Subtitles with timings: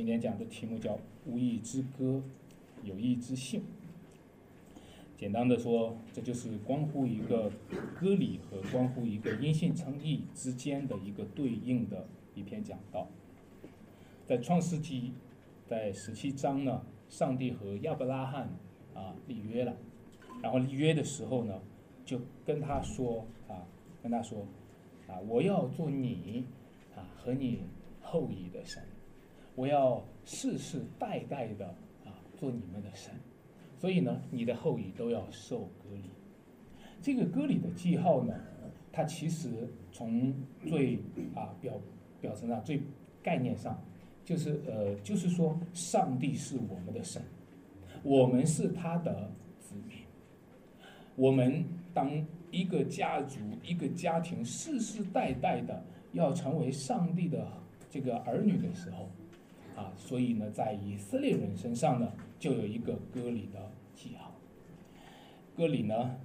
[0.00, 2.22] 今天讲的题目叫“无义之歌，
[2.82, 3.62] 有意之信”。
[5.18, 7.52] 简单的说，这就是关乎一个
[8.00, 13.08] 歌礼和关乎一个音信称义之间的一个对应的一篇讲道。
[14.24, 15.12] 在创世纪，
[15.66, 16.80] 在十七章呢，
[17.10, 18.48] 上帝和亚伯拉罕
[18.94, 19.76] 啊立约了，
[20.42, 21.60] 然后立约的时候呢，
[22.06, 23.68] 就跟他说啊，
[24.02, 24.46] 跟他说
[25.06, 26.46] 啊，我要做你
[26.96, 27.64] 啊和你
[28.00, 28.82] 后裔的神，
[29.60, 31.66] 我要世世代代的
[32.06, 33.12] 啊做你们的神。
[33.76, 36.10] 所以呢，你的后裔都要受割礼。
[37.02, 38.34] 这个割礼的记号呢，
[38.90, 40.34] 它其实从
[40.66, 40.96] 最
[41.34, 41.78] 啊表
[42.22, 42.80] 表层上、最
[43.22, 43.78] 概念上，
[44.24, 47.22] 就是呃，就是说，上帝是我们的神，
[48.02, 49.98] 我们是他的子民。
[51.16, 52.10] 我们当
[52.50, 57.46] 一个家族、一个家庭世世代代的要成为上帝的
[57.90, 59.08] 这个儿女的时候，
[59.80, 62.12] 啊，所以呢，在以色列人身上呢。
[62.40, 64.32] 就有一个割礼的记号。
[65.54, 66.16] 割礼呢，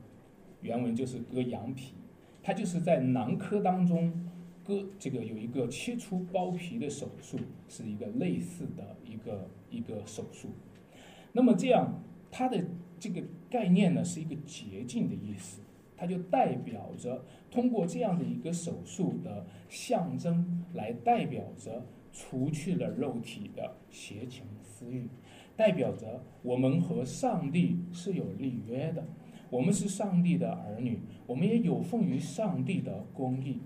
[0.62, 1.94] 原文就是割羊皮，
[2.42, 4.14] 它就是在囊科当中
[4.64, 10.48] 割这个有一个切除包皮的手术，是一个类似的一个一个手术。
[11.34, 12.64] 那么这样，它的
[12.98, 15.60] 这个概念呢，是一个捷径的意思，
[15.98, 25.10] 它就代表着通过这样的一个手术的象征，来代表着除去了肉体的邪情私欲。
[25.58, 29.06] 代表着我们和上帝是有立约的，
[29.50, 33.62] 我们是上帝的儿女，我们也有奉于上帝的公义。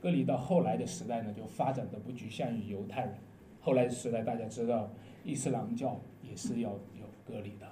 [0.00, 3.14] 割礼到后来的时代呢，就发展的不局限于犹太人，
[3.60, 4.90] 后来的时代大家知道，
[5.24, 7.66] 伊斯兰教也是要有割礼的。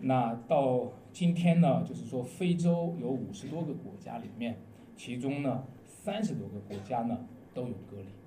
[0.00, 4.58] 那到今天呢，就是说非洲有五十多个国家里面，
[4.96, 8.17] 其中呢三十多个国家呢都有割礼。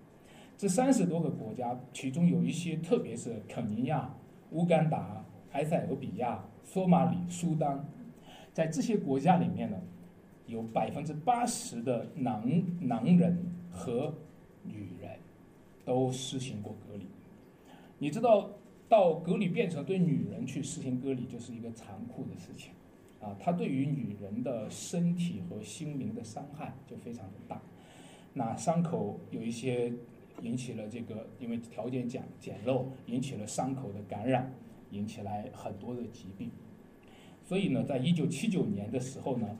[0.61, 4.13] 这三十多个国家，其中有一些，特别是肯尼亚、
[4.51, 7.83] 乌干达、埃塞俄比亚、索马里、苏丹，
[8.53, 9.81] 在这些国家里面呢，
[10.45, 14.13] 有百分之八十的男男人和
[14.61, 15.09] 女人
[15.83, 17.07] 都实行过隔离。
[17.97, 18.51] 你知道，
[18.87, 22.71] 到隔离变成对女人去实行隔离，就是一个残酷的事情
[23.19, 23.35] 啊！
[23.39, 27.59] 它对于女人的身体和心灵的伤害就非常的大。
[28.33, 29.91] 那伤口有一些。
[30.41, 34.53] 引起了这个，因为条件简简陋，引起了伤口的感染，
[34.91, 36.49] 引起来很多的疾病。
[37.43, 39.57] 所以呢，在一九七九年的时候呢，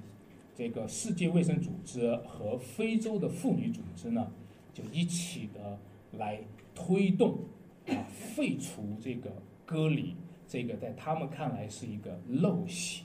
[0.56, 4.32] 这个世界卫生组织和非洲的妇女组织呢，
[4.74, 5.80] 就一起的
[6.18, 6.42] 来
[6.74, 7.40] 推动
[7.88, 9.32] 啊，废除这个
[9.66, 10.16] 割礼，
[10.48, 13.04] 这个在他们看来是一个陋习。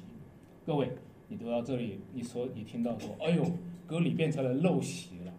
[0.65, 0.91] 各位，
[1.29, 3.45] 你读到这里，你说你听到说，哎呦，
[3.87, 5.33] 割礼变成了陋习了。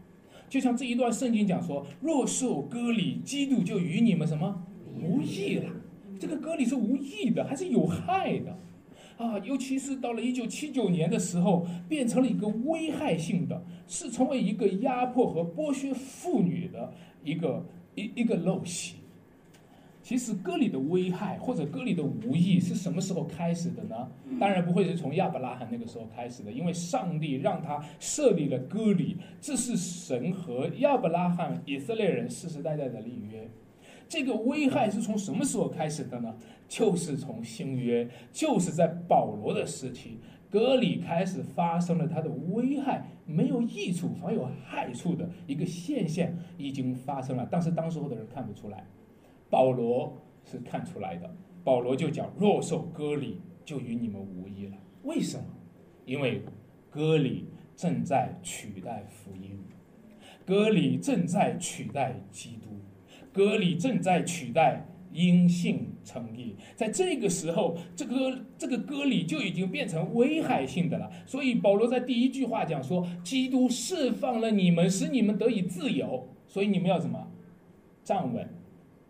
[0.49, 4.63] 就像这一段圣经讲说，若受割礼，基督就与你们什么
[5.01, 5.69] 无益了。
[6.19, 8.57] 这个割礼是无益的，还是有害的
[9.17, 9.37] 啊？
[9.39, 16.93] 尤其是到了一九七九年的时候，变成了一个危害性的，是成为一个压迫和剥削妇女的
[17.23, 17.65] 一个
[17.95, 18.95] 一一个陋习。
[20.07, 24.09] 其实割礼的危害或者割礼的无益是什么时候开始的呢？
[24.39, 33.49] 当然不会是从亚伯拉罕那个时候开始的，因为上帝让他设立了割礼，这是神和亚伯拉罕以色列人世世代代的立约。
[34.07, 36.33] 这个危害是从什么时候开始的呢？
[36.69, 40.19] 就是从新约，就是在保罗的时期，
[40.49, 48.85] 割礼开始发生了它的危害，没有益处反而有害处的一个现象已经发生了，但是当时候的人看不出来。
[49.49, 54.77] 保罗是看出来的，保罗就讲：若受割礼，就与你们无异了。
[55.03, 55.45] 为什么？
[56.05, 56.41] 因为
[56.89, 59.59] 割礼正在取代福音，
[60.45, 62.79] 割礼正在取代基督，
[63.33, 66.55] 割礼正在取代因信称义。
[66.75, 71.11] 在这个时候，这个这个割礼就已经变成危害性的了。
[71.25, 76.29] 所以保罗在第一句话讲说：基督释放了你们，使你们得以自由。
[76.47, 77.27] 所以你们要什么？
[78.03, 78.47] 站稳。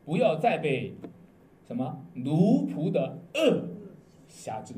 [0.08, 0.96] 不要再被
[1.68, 3.66] 什么奴仆的恶
[4.30, 4.74] 辖制，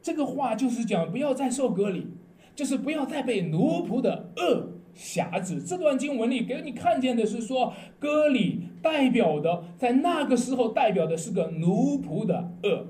[0.00, 2.06] 这个话就是讲不要再受割礼，
[2.54, 5.60] 就是不要再被奴仆的恶辖制。
[5.60, 12.86] 这段经文里给你看见的是说，割礼代表的在那个时候代表的是个奴仆的恶。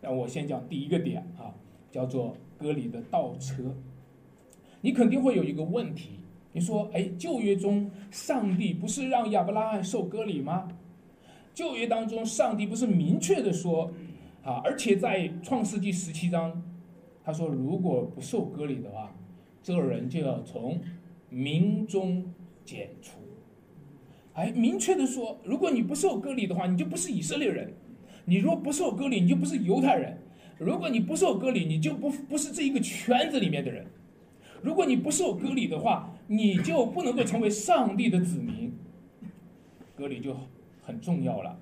[0.00, 1.50] 那我先讲第一个点啊，
[1.90, 3.74] 叫做割礼的倒车。
[4.82, 6.20] 你肯定会有一个问题。
[6.58, 10.68] 你说，哎，旧约中上帝不是让亚伯拉罕受割礼吗？
[11.54, 13.92] 旧约当中，上帝不是明确的说，
[14.42, 16.60] 啊，而且在创世纪十七章，
[17.22, 19.14] 他说，如果不受割礼的话，
[19.62, 20.80] 这个人就要从
[21.30, 22.24] 民中
[22.64, 23.18] 剪除。
[24.32, 27.68] 哎，明确的说，如果你不受割礼的话，你就不是以色列人；
[28.24, 30.12] 你若不受割礼，你就不是犹太人；
[30.58, 33.84] 如果你不受割礼，你就不不是这一个圈子里面的人；
[34.62, 38.72] 如果你不受割礼的话，你就不能够成为上帝的子民。
[39.96, 40.36] 割礼就
[40.82, 41.58] 很重要了。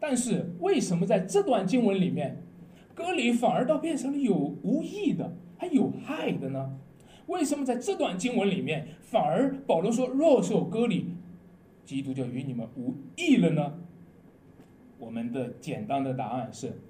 [0.00, 2.42] 但是为什么在这段经文里面，
[2.94, 6.78] 割礼反而倒变成了有无益的，还有害的呢？
[7.26, 11.14] 为什么在这段经文里面，反而保罗说若受割礼，
[11.84, 13.74] 基督就与你们无益了呢？
[14.98, 16.80] 我们的简单的答案是，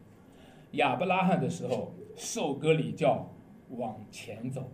[0.73, 3.31] 亚伯拉罕的时候受割礼叫
[3.71, 4.71] 往前走，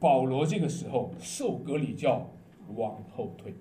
[0.00, 2.28] 保罗这个时候受割礼叫
[2.74, 3.54] 往后退。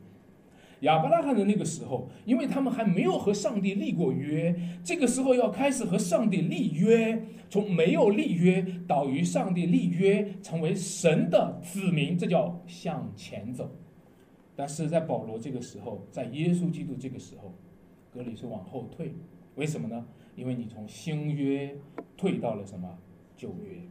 [0.82, 13.70] 亚伯拉罕的那个时候，因为他们还没有和上帝立过约，这个时候要开始和上帝立约，从没有立约到与上帝立约，成为神的子民，这叫向前走。
[14.56, 17.54] 但是在保罗这个时候，在耶稣基督这个时候，
[18.14, 19.14] 格里是往后退，
[19.56, 20.06] 为什么呢？
[20.38, 21.76] 因为你从新约
[22.16, 22.98] 退到了什么
[23.36, 23.82] 旧约？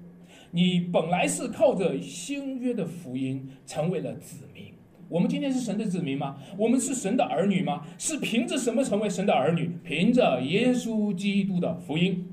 [0.51, 4.73] 你本来是靠着新约的福音成为了子民。
[5.09, 6.37] 我们今天是神的子民吗？
[6.59, 7.87] 我们是神的儿女吗？
[7.97, 9.71] 是凭着什么成为神的儿女？
[9.83, 12.27] 凭着耶稣基督的福音。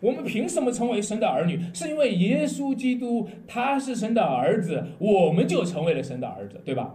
[0.00, 1.60] 我们凭什么成为神的儿女？
[1.74, 6.94] 是因为耶稣基督他是神的儿子，我们就成为了神的儿子，对吧？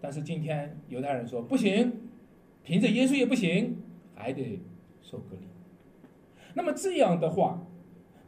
[0.00, 1.92] 但是今天犹太人说不行，
[2.62, 3.76] 凭着耶稣也不行，
[4.14, 4.60] 还得
[5.02, 5.46] 受割礼。
[6.54, 7.66] 那么这样的话，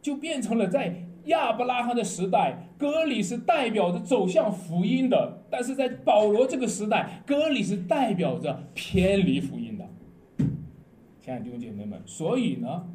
[0.01, 1.03] 就变成了在。
[1.27, 5.17] 亚伯拉罕的时代，割礼是代表着走向福音的；
[5.49, 9.87] 但是在保罗这个时代，割礼是代表着偏离福音的。
[11.19, 12.87] 亲爱的弟兄姐妹们，所以呢，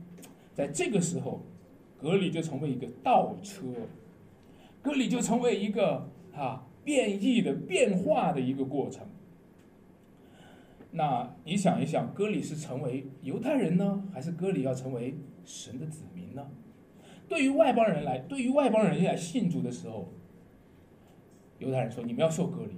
[0.55, 1.43] 在这个时候，
[1.99, 3.67] 割礼就成为一个倒车，
[4.83, 9.07] 割礼就成为一个啊变异的变化的一个过程。
[10.91, 15.15] 那你想一想，割礼是成为犹太人呢，还是割礼要成为
[15.45, 16.47] 神的子民呢？
[17.33, 20.07] 对于外邦人来，对于外邦人来信主的时候，
[21.59, 22.73] 犹太人说：“你们要受隔离。”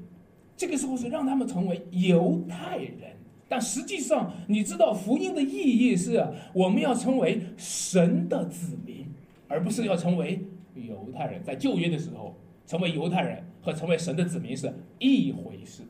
[0.56, 3.16] 这个时候是让他们成为犹太人，
[3.48, 9.04] 但实际上，你知道福音的意义是我们要成为神的子民，
[9.48, 10.46] 而不是要成为
[10.76, 11.42] 犹太人。
[11.42, 15.82] 在旧约的时候，成为犹太人和成为神的子民是一回事；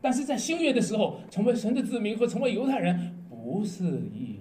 [0.00, 3.84] 但是在新约的时候，成为神的子民和成为犹太人不是
[4.14, 4.38] 一。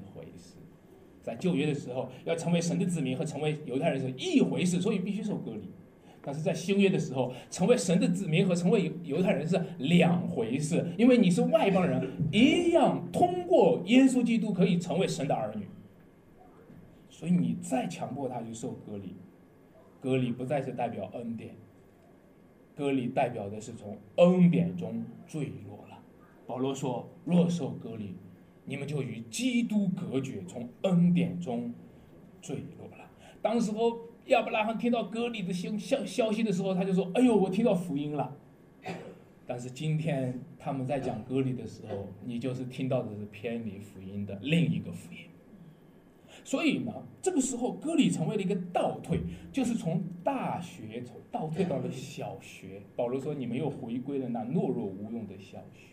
[1.22, 5.68] 在旧约的时候，要成为神的子民和成为犹太人是一回事，所以必须受隔离；
[6.22, 15.66] 但是在新约的时候，成为神的子民和成为犹犹太人是两回事，因为你是外邦人，一样通过耶稣基督可以成为神的儿女。
[17.10, 19.16] 所以你再强迫他去受隔离，
[20.00, 21.54] 隔离不再是代表恩典，
[22.76, 26.00] 隔离代表的是从恩典中坠落了。
[26.48, 28.16] 保罗说：“若受隔离。”
[28.66, 31.74] 你们就与基督隔绝，从恩典中
[32.42, 33.10] 坠落了。
[33.42, 38.38] 当时候亚伯拉罕听到割礼的消消消息的时候，他就说：“哎呦，我听到福音了。”
[39.48, 45.20] 但是今天他们在讲割礼的时候，你就是听到的是偏离福音的另一个福音。
[46.44, 49.20] 所以呢，这个时候割礼成为了一个倒退，
[49.52, 52.82] 就是从大学从倒退到了小学。
[52.96, 55.91] 保罗说：“你们又回归了那懦弱无用的小学。”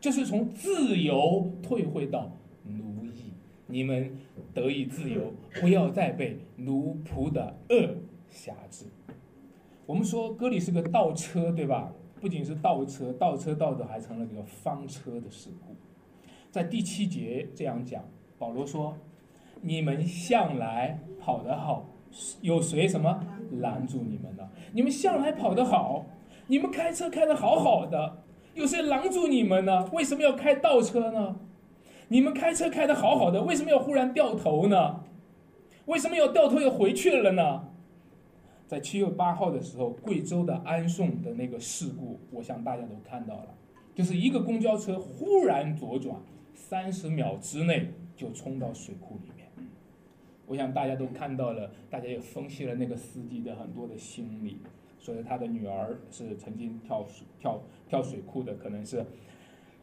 [0.00, 2.30] 就是从自由退回到
[2.64, 3.32] 奴役，
[3.66, 4.16] 你们
[4.54, 7.96] 得以自由，不要再被奴仆的恶
[8.30, 8.86] 辖制。
[9.86, 11.92] 我们说歌里是个倒车，对吧？
[12.20, 15.74] 不仅是倒车，倒车倒的还成了这个翻车的事故。
[16.50, 18.02] 在第七节这样讲，
[18.38, 18.96] 保罗说
[19.62, 21.88] ：“你们向来跑得好，
[22.40, 23.22] 有谁什么
[23.60, 24.48] 拦住你们呢？
[24.72, 26.06] 你们向来跑得好，
[26.46, 28.22] 你们开车开得好好的。”
[28.56, 29.84] 有谁拦住你们呢？
[29.92, 31.36] 为什么要开倒车呢？
[32.08, 35.04] 你们开车开的好好的，为什么要忽然掉头呢？
[35.84, 37.68] 为什么要掉头又回去了呢？
[38.66, 43.54] 在七月八号的时候，贵州的安顺的那个事故，我想大家都看到了，
[43.94, 46.16] 就是一个公交车忽然左转，
[46.54, 49.48] 三十秒之内就冲到水库里面。
[50.46, 54.56] 我想大家都看到了，大家也分析了那个司机的很多的心理。
[55.06, 57.06] 所以他的女儿是曾经跳
[57.38, 59.06] 跳跳水库的，可能是，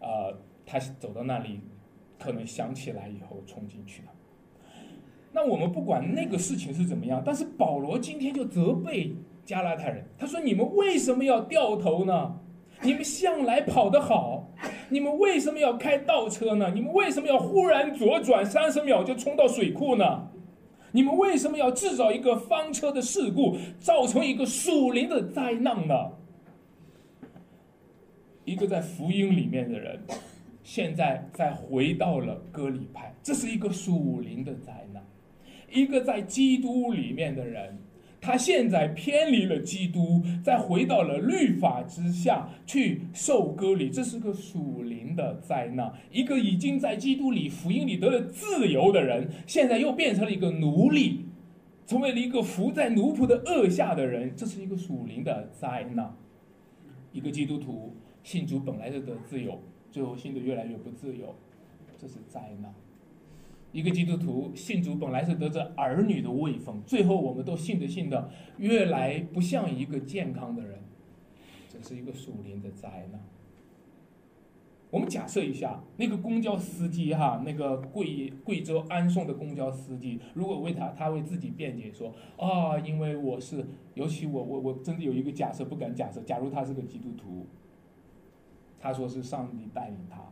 [0.02, 1.62] 呃，他走到那里，
[2.20, 4.10] 可能想起来以后冲进去的。
[5.32, 9.16] 那我们不管那个事情是怎么样，但是保罗今天就责备
[9.46, 12.42] 加拉太人，他说：“你们为什么要掉头呢？
[12.82, 14.52] 你们向来跑得好，
[14.90, 16.74] 你们为什么要开倒车呢？
[16.76, 20.28] 你们为什么要忽然左转三十秒就冲到水库呢？”
[20.94, 26.12] 你们为什么要制造一个翻车的事故，造成一个属灵的灾难呢？
[28.46, 30.00] 一个在福音里面的人，
[30.64, 35.02] 现在再回到了割礼派，这是一个属灵的灾难；
[35.72, 37.76] 一个在基督里面的人。
[38.24, 45.94] 他现在偏离了基督，再回到了律法之下去受割礼，这是个属灵的灾难。
[46.10, 51.26] 一个已经在基督里、福音里得了自由的人，现在又变成了一个奴隶，
[51.86, 56.16] 成为了一个伏在奴仆的恶下的人，这是一个属灵的灾难。
[57.12, 59.62] 一个基督徒信主本来是得自由，
[59.92, 61.36] 最后信的越来越不自由，
[61.98, 62.74] 这是灾难。
[63.74, 70.80] 一个基督徒信主本来是得着儿女的位分，最后我们都信着信的越来不像一个健康的人，
[71.68, 73.20] 这是一个属灵的灾难。
[74.92, 83.66] 我们假设一下，那个公交司机哈，那个贵贵州安顺的公交司机，如果为他他为自己辩解说啊，因为我是，
[83.96, 87.48] 尤其我我我真的有一个假设不敢假设，假如他是个基督徒，
[88.80, 90.32] 他说是上帝带领他。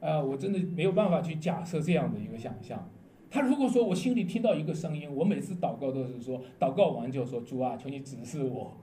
[0.00, 2.90] 呃，我真的没有办法去假设这样的一个想象。
[3.30, 8.76] 他如果说我心里听到一个声音，我每次祷告都是说，祷告完就说主啊，求你指示我。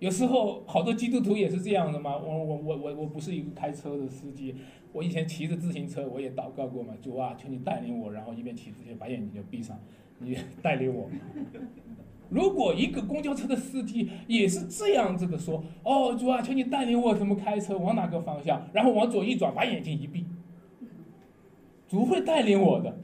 [0.00, 2.16] 有时候好多基督徒也是这样的嘛。
[2.16, 4.56] 我我我我我不是一个开车的司机，
[4.92, 9.78] 我以前骑着自行车，我也祷告过嘛，主啊，求你带领我，然后一边骑自行车把眼睛就闭上，
[10.18, 11.08] 你带领我。
[12.30, 20.24] 如果一个公交车的司机也是这样子的说：“哦，主啊，求你带领我怎么开车，往哪个方向，然后往左一转，把眼睛一闭，
[21.88, 22.98] 主会带领我的。”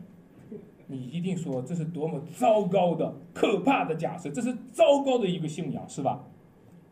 [0.89, 6.25] 你一定说这是多么糟糕的、可怕的假设，这是糟糕的一个信仰，是吧？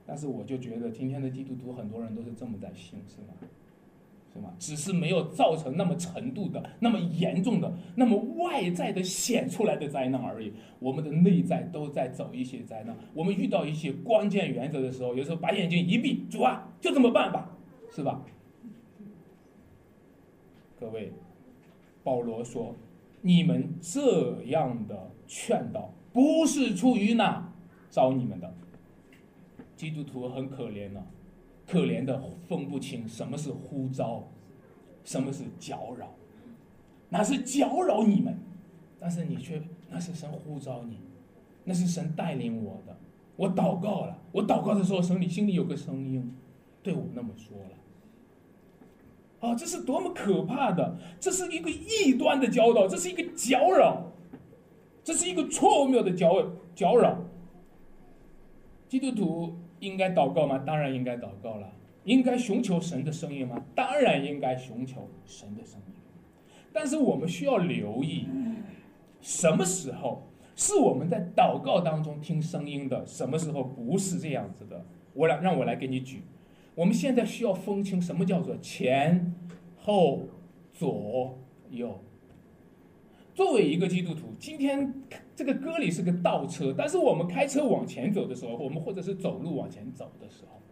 [0.05, 3.29] 但是我就觉得今天的基督徒很多人都是这么在信，是吗？
[4.35, 4.53] 是吗？
[4.59, 10.53] 只是没有造成那么程度的、那么严重的、那么外在的显出来的灾难而已。
[10.81, 12.97] 我们的内在都在走一些灾难。
[13.15, 17.57] 我们遇到一些关键原则的时候，有时候把眼睛一闭，主啊，就这么办吧，
[17.95, 18.21] 是吧？
[20.81, 21.13] 各位，
[22.03, 22.75] 保罗说
[23.23, 27.53] ：“你们这样的劝导，不是出于那
[27.89, 28.53] 招你们的。”
[29.77, 31.01] 基督徒很可怜呢。
[31.67, 34.23] 可怜的分不清什么是呼召，
[35.03, 36.15] 什么是搅扰，
[37.09, 38.39] 那是搅扰你们，
[39.01, 40.99] 但是你却那是神呼召你，
[41.65, 42.95] 那是神带领我的。
[43.37, 46.35] 我祷告了，我祷告的时候，神里心里有个声音
[46.83, 49.49] 对我那么说了。
[49.49, 50.97] 啊，这是多么可怕的！
[51.19, 54.13] 这是一个异端的教导，这是一个搅扰，
[55.03, 57.19] 这是一个错谬的搅搅扰。
[58.89, 59.57] 基督徒。
[59.85, 60.59] 应该祷告吗？
[60.67, 61.71] 当然应该祷告了。
[62.05, 63.65] 应该寻求神的声音吗？
[63.75, 65.95] 当然应该寻求神的声音。
[66.73, 68.27] 但是我们需要留意，
[69.21, 74.85] 什么时候是我们在祷告当中听声音的，什么时候不是这样子的？
[75.15, 76.23] 我来，让我来给你举。
[76.75, 79.33] 我们现在需要分清什么叫做前、
[79.77, 80.29] 后、
[80.73, 81.39] 左、
[81.71, 82.03] 右。
[83.35, 84.95] 作为一个基督徒，今天
[85.35, 90.63] 这个歌里是个倒车，但是我们开车往前走的时候，我们或者是走路往前走的时候，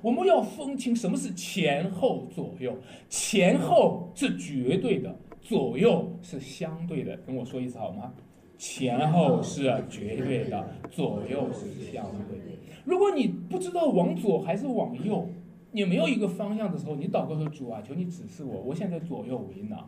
[0.00, 2.78] 我们要分清什么是前后左右。
[3.08, 7.16] 前后是绝对的，左右是相对的。
[7.26, 8.14] 跟我说一次好吗？
[8.56, 12.44] 前后是绝对的，左右是相对的。
[12.84, 15.28] 如果你不知道往左还是往右，
[15.72, 19.80] 你没有一个方向的时候，你祷告说主啊，求你指示我，我现在左右为难，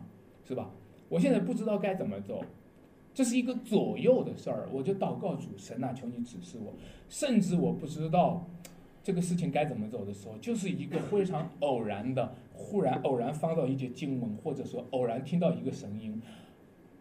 [0.43, 0.73] 是吧？
[1.14, 2.42] 我现在不知道该怎么走，
[3.14, 6.73] 这是一个左右的事儿，我就祷告主神啊，求你指示我。
[7.09, 8.44] 甚至我不知道
[9.00, 16.21] 这个事情该怎么走的时候，就是一个非常偶然的，忽然偶然翻到一节经文，或者说偶然听到一个声音，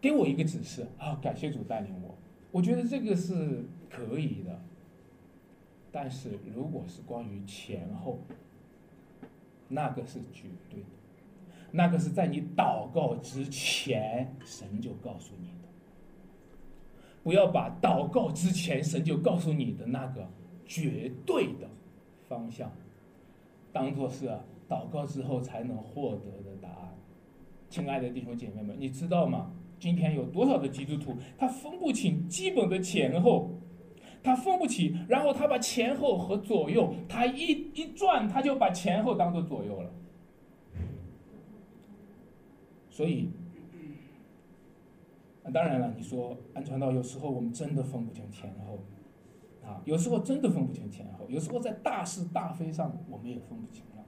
[0.00, 2.14] 给我一个指示啊，感谢主带领我。
[2.52, 4.60] 我觉得这个是可以的。
[5.90, 8.20] 但是如果是关于前后，
[9.66, 10.86] 那个是绝对的。
[11.76, 15.68] 那个是在你祷告之前，神就告诉你的。
[17.24, 20.24] 不要把祷告之前神就告诉你的那个
[20.64, 21.68] 绝对的
[22.28, 22.70] 方向，
[23.72, 24.28] 当做是
[24.68, 26.94] 祷告之后才能获得的答案。
[27.68, 29.50] 亲爱的弟兄姐妹们，你知道吗？
[29.80, 33.50] 今天有多少的基督徒，他分不清基本的前后，
[34.22, 39.90] 他分不清，然后他把前后和左右，他一一转，他就把前后当做左右了。
[42.94, 43.28] 所以，
[45.42, 48.78] 那当然了，你说安传道有时候我们真的分不清前后，
[49.66, 54.04] 啊，有时候真的分不清前后，有时候在大是大非上我们也分不清了。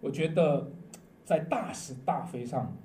[0.00, 0.72] 我觉得，
[1.24, 2.76] 在大是大非上，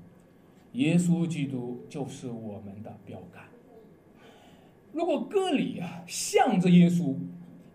[0.73, 3.45] 耶稣基督就是我们的标杆。
[4.91, 7.15] 如果歌里啊向着耶稣，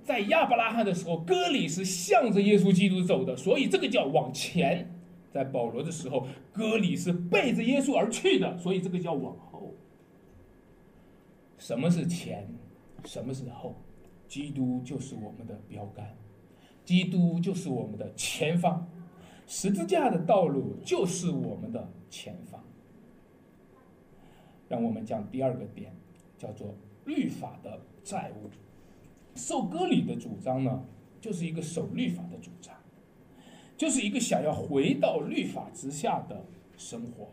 [0.05, 4.87] 在亚伯拉罕的时候，割礼是向着耶稣基督走的，所以这个叫往前；
[5.37, 9.75] 在保罗的时候，割礼是背着耶稣而去的，所以这个叫往后。
[11.59, 12.49] 什么是前？
[13.05, 13.77] 什么是后？
[14.27, 16.17] 基督就是我们的标杆，
[16.85, 18.91] 基督就是我们的前方，
[19.47, 22.65] 十字架的道路就是我们的前方。
[24.69, 25.95] 让我们讲第二个点，
[26.39, 26.75] 叫做
[27.05, 28.51] 律法的债务。
[29.35, 30.83] 受割礼的主张呢，
[31.21, 32.76] 就是一个守律法的主张，
[33.77, 36.45] 就是一个想要回到律法之下的
[36.77, 37.29] 生活。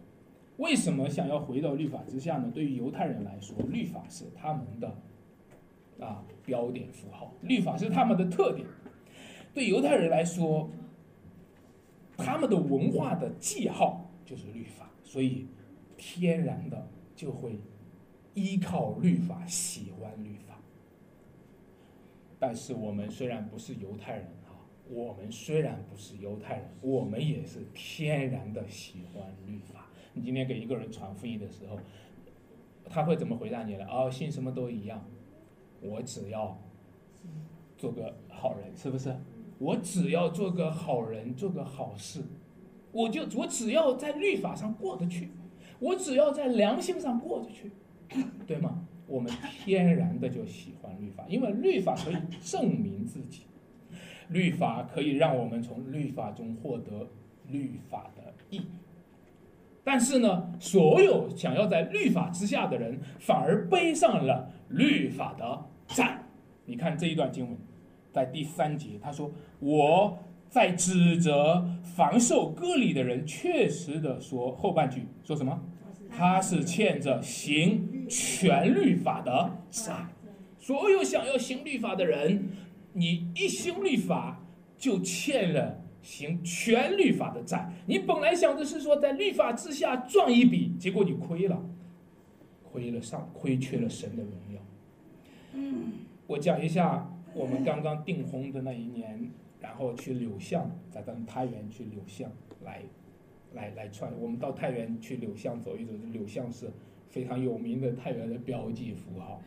[0.57, 2.51] 为什么想要回到律法之下呢？
[2.53, 4.95] 对于犹太人来说，律法是他们的
[5.99, 8.67] 啊标点符号，律法是他们的特点。
[9.53, 10.69] 对犹太人来说，
[12.17, 15.47] 他们的文化的记号就是律法，所以
[15.97, 16.87] 天然的。
[17.15, 17.59] 就会
[18.33, 20.57] 依靠律法，喜欢律法。
[22.39, 24.27] 但是我们虽然不是犹太人，
[24.89, 29.87] 我们虽然不是犹太人，我们也是天然的喜欢律法。
[30.13, 31.79] 你今天给一个人传福音的时候，
[32.85, 33.85] 他会怎么回答你呢？
[33.89, 35.03] 哦，信什么都一样，
[35.81, 36.59] 我只要
[37.77, 39.15] 做个好人，是不是？
[39.59, 42.21] 我只要做个好人，做个好事，
[42.91, 45.29] 我就我只要在律法上过得去。
[45.79, 47.71] 我只要在良心上过得去，
[48.47, 48.85] 对吗？
[49.05, 49.29] 我们
[49.65, 53.43] 天然的就喜欢律法，因为律法可以证明自己，
[54.33, 57.07] 律法可以让我们从律法中获得
[57.47, 58.65] 律法的意义。
[59.85, 66.23] 但是呢，所有想要在律法之下的人，反而背上了律法的债。
[66.65, 67.57] 你看这一段经文，
[68.11, 70.17] 在第三节，他说：“我
[70.49, 75.61] 在指责防受割礼的人，确实的说后半句说什么？”
[76.15, 79.93] 他是欠着行全律法的债，
[80.59, 82.49] 所有想要行律法的人，
[82.93, 84.41] 你一行律法
[84.77, 87.71] 就欠了行全律法的债。
[87.85, 91.61] 你本来想的是说在律法之下赚一笔，结果你亏了，
[92.71, 94.61] 亏了上，亏缺了神的荣耀。
[95.53, 95.91] 嗯，
[96.27, 102.31] 我讲一下我们刚刚订婚的那一年，然后去柳巷，在咱们太原去柳巷
[102.63, 102.81] 来。
[103.55, 106.71] 来来串，我们到太原去柳巷走一走，柳巷是
[107.07, 109.39] 非常有名的太原的标记符号。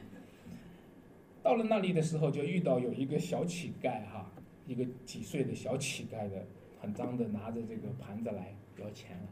[1.46, 4.28] 到了那里的时候，就遇到有一个小乞丐哈，
[4.66, 6.44] 一个几岁的小乞丐的，
[6.80, 9.28] 很脏的，拿着这个盘子来要钱了。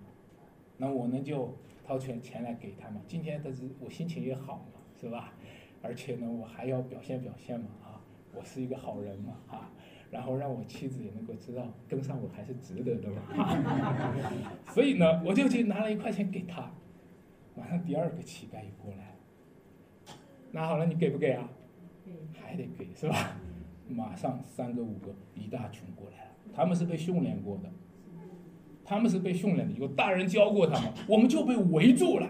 [0.76, 1.52] 那我呢就
[1.84, 3.00] 掏钱钱来给他嘛。
[3.08, 5.32] 今天他是我心情也好嘛，是吧？
[5.82, 8.00] 而且呢，我还要表现表现嘛啊，
[8.32, 9.72] 我是一个好人嘛啊。
[10.12, 13.22] 然后让我妻子也能够知道跟上我还是值得的嘛，
[14.72, 16.70] 所以呢，我就去拿了一块钱给他，
[17.56, 20.14] 马上第二个乞丐也过来了，
[20.52, 21.50] 拿好了你给不给啊？
[22.34, 23.36] 还得给是吧？
[23.88, 27.70] 马上三个五个一大群过来了，他们是被训练过的，
[28.84, 32.28] 他们是被训练的，有大人教过他们， 我们就被围住了，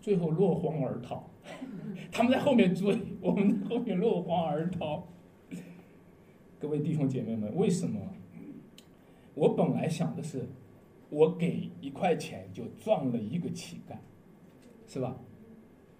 [0.00, 1.30] 最后落荒而逃，
[2.12, 5.08] 他们在后面追，我们在后面落荒而逃。
[6.58, 8.00] 各位弟兄姐妹们，为什么？
[9.34, 10.48] 我本来想的是，
[11.10, 13.96] 我给一块钱就撞了一个乞丐，
[14.86, 15.16] 是吧？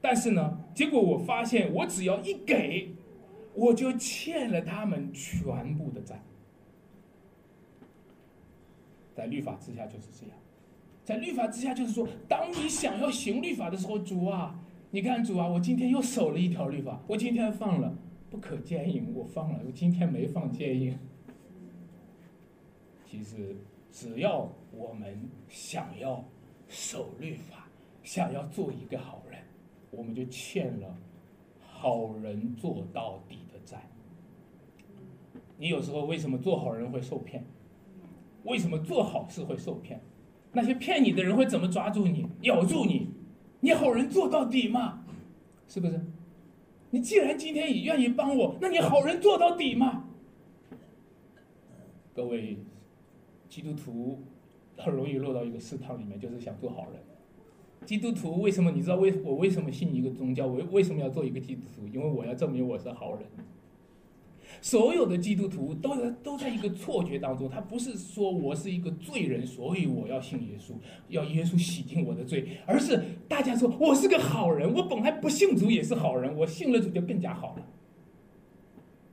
[0.05, 2.91] 但是呢，结果我发现，我只要一给，
[3.55, 6.21] 我就欠了他们全部的债。
[9.15, 10.37] 在律法之下就是这样，
[11.03, 17.97] 在律法之下就是说，当你想要行律法的时候，主啊，你看主啊，我今天又守了一条律法，我今天放了。
[18.31, 20.99] 不可奸淫，我放了，我今天没放奸淫。
[23.07, 23.57] 其实，
[23.91, 26.23] 只要我们想要
[26.69, 27.69] 守律法，
[28.03, 29.23] 想要做一个好，
[29.97, 30.97] 我们就欠了
[31.61, 33.89] 好人做到底的债。
[35.57, 37.45] 你有时候为什么做好人会受骗？
[38.45, 40.01] 为什么做好事会受骗？
[40.53, 43.09] 那些骗你的人会怎么抓住你、咬住你？
[43.61, 45.05] 你好人做到底吗？
[45.67, 46.01] 是不是？
[46.91, 50.09] 你既然今天也愿意帮我，那你好人做到底吗？
[52.15, 52.59] 各位
[53.49, 54.23] 基督徒
[54.77, 57.03] 很容易落到一个试探里面，就是想做好人。
[57.85, 58.71] 基督徒为什么？
[58.71, 60.47] 你知道为我为什么信一个宗教？
[60.47, 61.87] 我为什么要做一个基督徒？
[61.89, 63.23] 因为我要证明我是好人。
[64.61, 70.73] 所有的基督徒都在都在一个错觉当中，他不是说我是一个罪人，所以我要信耶稣，
[71.09, 77.67] 要耶稣洗净我的罪，而是大家说我是个好人，我本来不信主也是好人，我信了主就更加好了。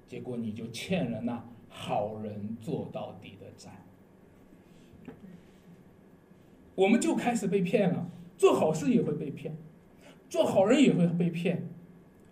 [0.08, 3.72] 结果你就欠了那好人做到底的债，
[6.76, 8.10] 我们就开始被骗了。
[8.42, 9.56] 做好事也会被骗，
[10.28, 11.70] 做好人也会被骗，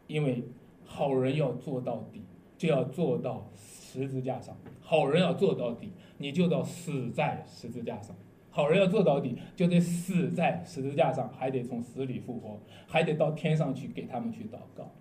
[0.07, 0.43] 因为
[0.83, 2.23] 好人要做到底。
[2.57, 4.57] 就要做到十字架上。
[4.81, 8.13] 好人要做到底，你就到死在十字架上。
[8.49, 14.91] 好人要做到底，就得死在十字架上，还得从死里复活，还得到天上去给他们去祷告。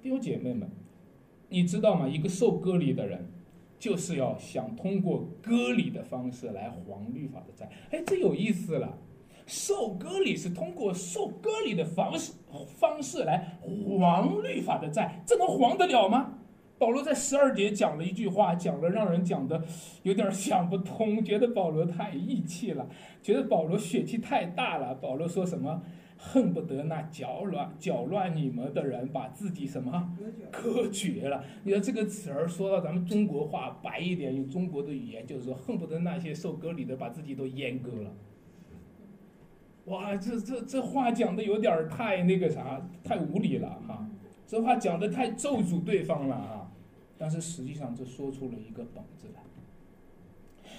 [0.00, 0.70] 弟兄姐妹们，
[1.50, 2.08] 你知道吗？
[2.08, 3.26] 一个受割礼的人，
[3.86, 7.70] 就是要想通过割礼的方式来还律法的债。
[7.92, 8.98] 哎，这有意思了。
[9.46, 12.32] 受割礼是通过受割礼的方式
[12.66, 16.34] 方式来还律法的债，这能还得了吗？
[16.80, 19.62] 保罗在十二节讲了一句话，讲的让人讲的
[20.02, 22.88] 有点想不通，觉得保罗太义气了，
[23.22, 24.96] 觉得保罗血气太大了。
[24.96, 25.80] 保罗说什么？
[26.32, 30.12] 恨不得那搅乱搅乱你们的人把自己什么
[30.50, 31.44] 隔绝了。
[31.62, 38.12] 你说这个词儿说到咱们中国话白一点，用中国的语言就是说，恨不得那些受割礼的把自己都阉割了。
[39.84, 44.04] 哇，这这这话讲的有点太那个啥，太无理了哈！
[44.46, 46.72] 这话讲的太咒诅对方了啊！
[47.16, 49.40] 但是实际上这说出了一个本质来：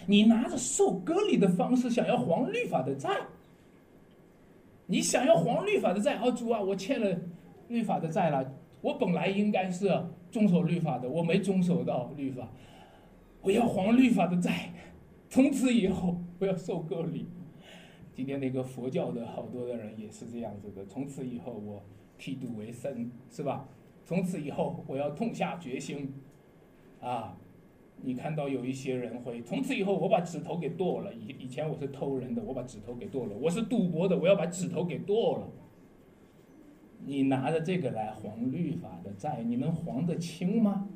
[0.08, 3.28] 你拿着受割礼的方式想要还律法的债，
[4.88, 7.20] 你想要还律法的债，哦主啊，我欠了
[7.68, 9.88] 律法的债了，我本来应该是
[10.32, 12.50] 遵守律法的，我没遵守到律法，
[13.42, 14.74] 我要还律法的债，
[15.30, 17.28] 从此以后我要受割礼。
[18.14, 21.84] 今天那个佛教的好多的人也是这样子的，从此以后我
[22.18, 23.70] 剃度为僧，是吧？
[24.06, 26.14] 从此以后我要痛下决心，
[27.02, 27.38] 啊！
[28.02, 35.48] 你看到有一些人会从此以后我把指头给剁了，以以前我是偷人的，我把指头给剁了；我是赌博的，我要把指头给剁了。
[37.06, 40.88] 你拿着这个来还律法的债，你能还得清吗？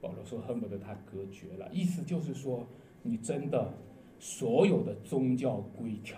[0.00, 2.66] 保罗说恨不得他隔绝了，意思就是说
[3.02, 3.72] 你真的。
[4.20, 6.16] 所有的宗教规条，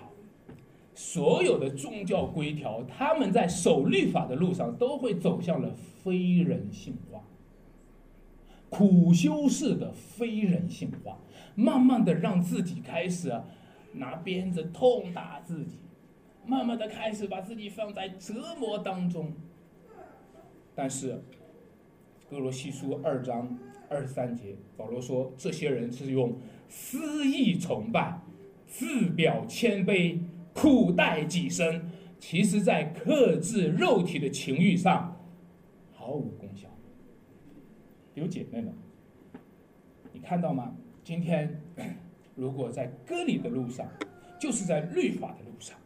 [0.94, 7.15] 所有的宗教规条，他们在守律法的路上都会走向了非人性化、
[8.68, 11.18] 苦修式的非人性化，
[11.54, 13.32] 慢慢的让自己开始
[13.92, 15.78] 拿鞭子痛打自己，
[16.46, 19.32] 慢慢的开始把自己放在折磨当中。
[20.74, 21.22] 但是，
[22.28, 26.36] 哥罗西书二章二十三节，保罗说，这些人是用。
[26.68, 28.20] 私意崇拜，
[28.66, 30.18] 自表谦卑，
[30.52, 35.16] 苦待己身，其实在克制肉体的情欲上
[35.92, 36.65] 毫无功效。
[38.16, 38.72] 有姐妹们，
[40.10, 40.74] 你看到吗？
[41.04, 41.60] 今天
[42.34, 43.86] 如果在割礼的路上，
[44.40, 45.76] 就是在律法的路上，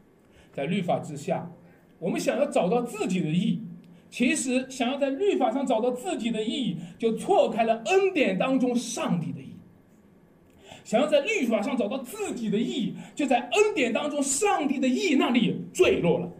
[0.52, 1.50] 在律法之下，
[1.98, 3.62] 我们想要找到自己的意义，
[4.08, 9.56] 其实想要在律法上找到自己的意义，就错开了恩典当中上帝的意义。
[10.84, 16.32] 想要在律法上找到自己的意义，就在恩典当中，上帝的意义那里坠落了。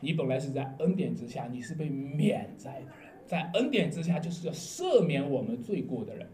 [0.00, 6.26] 你本来是在恩典之下，你是被免灾的人，在恩典之下就是要赦免我们罪过的人。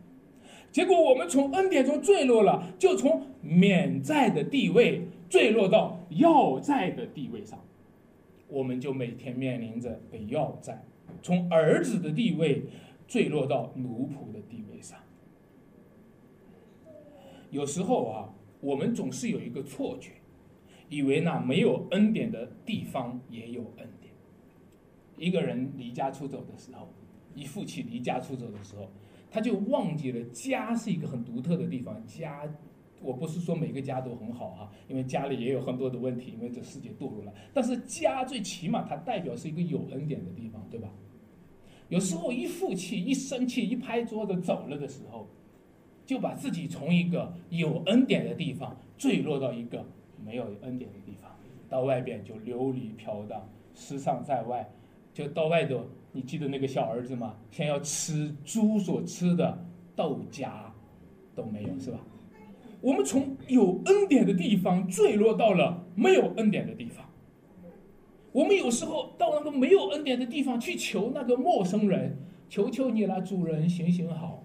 [0.72, 7.62] 结果我们从恩典中坠落了，就从免债的地位坠落到要债的地位上，
[8.48, 10.86] 我们就每天面临着被要债，
[11.22, 12.62] 从儿子的地位
[13.06, 14.98] 坠落到奴仆的地位上。
[17.50, 18.32] 有时候啊，
[18.62, 20.12] 我们总是有一个错觉，
[20.88, 23.86] 以为那没有恩典的地方也有恩。
[25.16, 26.88] 一个人离家出走的时候，
[27.34, 28.90] 一负气离家出走的时候，
[29.30, 32.04] 他就忘记了家是一个很独特的地方。
[32.06, 32.42] 家，
[33.00, 37.32] 我不是说每个家都很好哈，因为家里也有很多的问题，因为这世界堕落了。
[37.52, 40.88] 但是家最起码它代表是一个有恩典的地方，对吧？
[41.88, 45.28] 有时候一负气、一生气、一拍桌子走了的时候。
[46.06, 49.84] 就把自己从一个有恩典的地方坠落到一个
[50.24, 51.28] 没有恩典的地方，
[51.68, 54.70] 到外边就流离飘荡，失丧在外，
[55.16, 55.80] 就到外头。
[56.12, 57.36] 你记得那个小儿子吗？
[57.50, 60.46] 先要吃猪所吃的豆荚，
[61.34, 61.98] 都没有是吧？
[62.82, 67.06] 我们从有恩典的地方坠落到了没有恩典的地方。
[68.32, 72.18] 我们有时候到那个没有恩典的地方去求那个陌生人，
[72.50, 74.44] 求求你了，主人，行行好。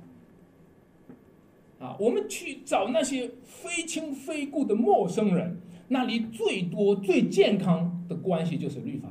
[1.80, 9.10] 啊，我们去找那些非亲非故的陌生人，那里最多最健康的关系就是律法。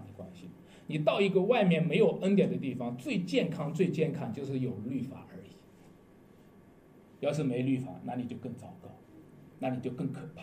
[0.90, 5.52] 你到一个外面没有恩典的地方，最健康最健康就是有律法而已。
[7.20, 8.88] 要是没律法，那你就更糟糕，
[9.60, 10.42] 那你就更可怕。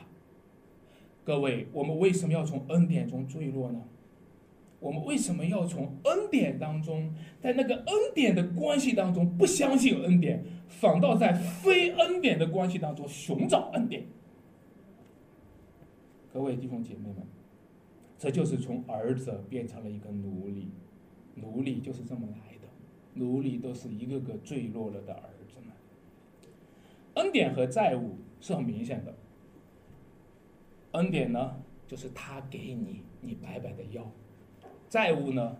[1.26, 3.84] 各位，我们为什么要从恩典中坠落呢？
[4.80, 14.06] 我们为什么要从恩典当中，在那个恩典的关系当中不相信恩典，反倒在非恩典的关系当中寻找恩典？
[16.32, 17.18] 各位弟兄姐妹们，
[18.18, 20.72] 这就是从儿子变成了一个奴隶，
[21.36, 22.68] 奴隶就是这么来的，
[23.14, 25.74] 奴隶都是一个个坠落了的儿子们。
[27.14, 29.14] 恩典和债务是很明显的，
[30.94, 34.02] 恩典呢，就是他给你，你白白的要；
[34.90, 35.58] 债务呢，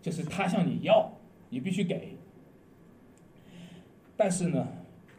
[0.00, 1.12] 就是他向你要，
[1.50, 2.16] 你必须给。
[4.16, 4.66] 但是呢，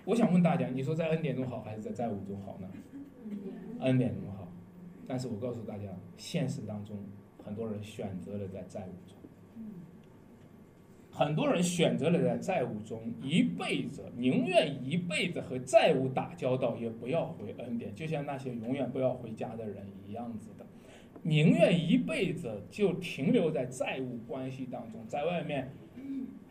[0.05, 2.67] 我想问大家，你说在恩典中好还是在债务中好呢？
[3.81, 4.34] 恩典中好。
[5.07, 5.83] 但是我告诉大家，
[6.17, 6.97] 现实当中
[7.43, 9.17] 很多人选择了在债务中，
[11.11, 20.65] 很多人选择了在债务中一辈子，宁愿一辈子和债务打交道，也不要回恩典，就像那些永远不要回家的人一样子的，
[21.23, 25.71] 宁愿一辈子就停留在债务关系当中，在外面。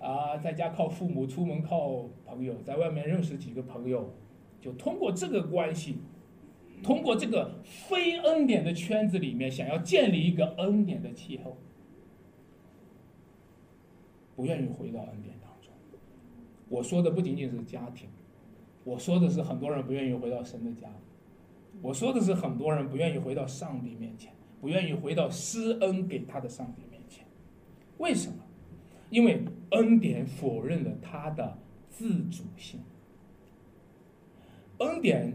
[0.00, 4.12] 啊，在家靠父母，出门靠朋友，在外面认识几个朋友，
[4.60, 5.96] 就通过这个关系，
[6.84, 11.56] 通过这个非恩典的圈子里面，想要建立一个恩典的气候，
[14.36, 15.72] 不愿意回到恩典当中。
[16.68, 18.08] 我说的不仅仅是家庭，
[18.84, 20.88] 我说的是很多人不愿意回到神的家，
[21.82, 27.26] 我说的是很多人不愿意回到上帝面前，不愿意回到施恩给他的上帝面前，
[27.98, 28.36] 为什么？
[29.10, 31.56] 因为恩典否认了他的
[31.88, 32.80] 自主性，
[34.78, 35.32] 恩典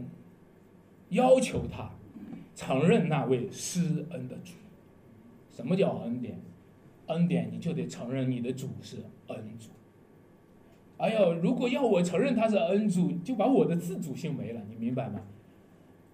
[1.10, 1.90] 要求他
[2.56, 4.52] 承认那位施恩的主。
[5.50, 6.40] 什么叫恩典？
[7.06, 8.96] 恩典你就得承认你的主是
[9.28, 9.68] 恩主。
[10.96, 15.20] 哎呦，如果要我承认他是恩主，就把我的自主性没了，你明白吗？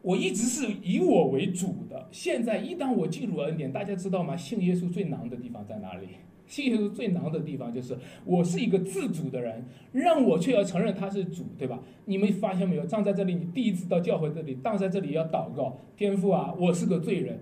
[0.02, 4.36] 我一直是以我为主的，现在一旦我进入恩典，大家知道吗？
[4.36, 6.08] 信耶稣最难的地方在哪里？
[6.46, 11.78] 信耶稣最难的地方就是我是一个自主的人，让我却要承认他是主，对吧？
[12.04, 12.86] 你们发现没有？
[12.86, 17.40] 站在这里，你第一次到教会这里，站在这里要祷告，天父啊，我是个罪人，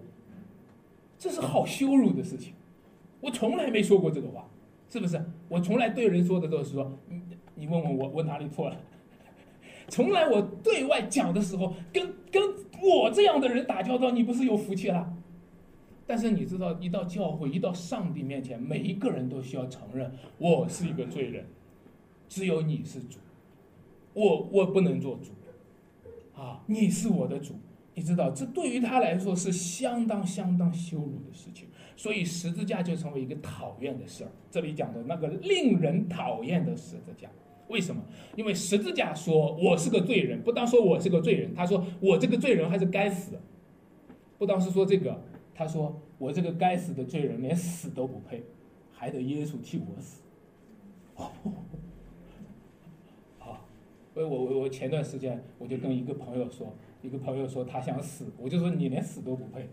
[1.19, 2.55] 这是好羞辱的事情。
[3.21, 4.49] 我从来没说过这个话，
[4.89, 5.23] 是不是？
[5.49, 7.21] 我从来对人说的都是说，你
[7.55, 8.77] 你问问我，我哪里错了？
[9.89, 12.43] 从来我对外讲的时候，跟跟
[12.83, 15.15] 我这样的人打交道，你不是有福气了？
[16.07, 21.47] 但是你知道，一到教会，一到上帝面前，每一个人都需要承认我是一个罪人，
[22.29, 23.19] 只有你是主，
[24.13, 25.31] 我我不能做主，
[26.39, 27.55] 啊，你是我的主，
[27.95, 34.31] 你知道，这对于他来说是相当相当羞辱的事情，所以十字架就成为一个讨厌的事儿。
[34.51, 37.31] 这里讲的那个令人讨厌的十字架，
[37.69, 38.03] 为什么？
[38.37, 43.41] 因为十字架说我是个罪人，不当说我是个罪人，他说我这个罪人还是该死，
[44.37, 45.19] 不当是说这个。
[45.55, 48.43] 他说：“我这个该死的罪人，连死都不配，
[48.93, 50.23] 还得耶稣替我死。”
[53.39, 53.65] 好，
[54.13, 59.69] 所以我我我前段时间我就跟一个朋友说，一个朋友说他想死，我就说你连死都不配，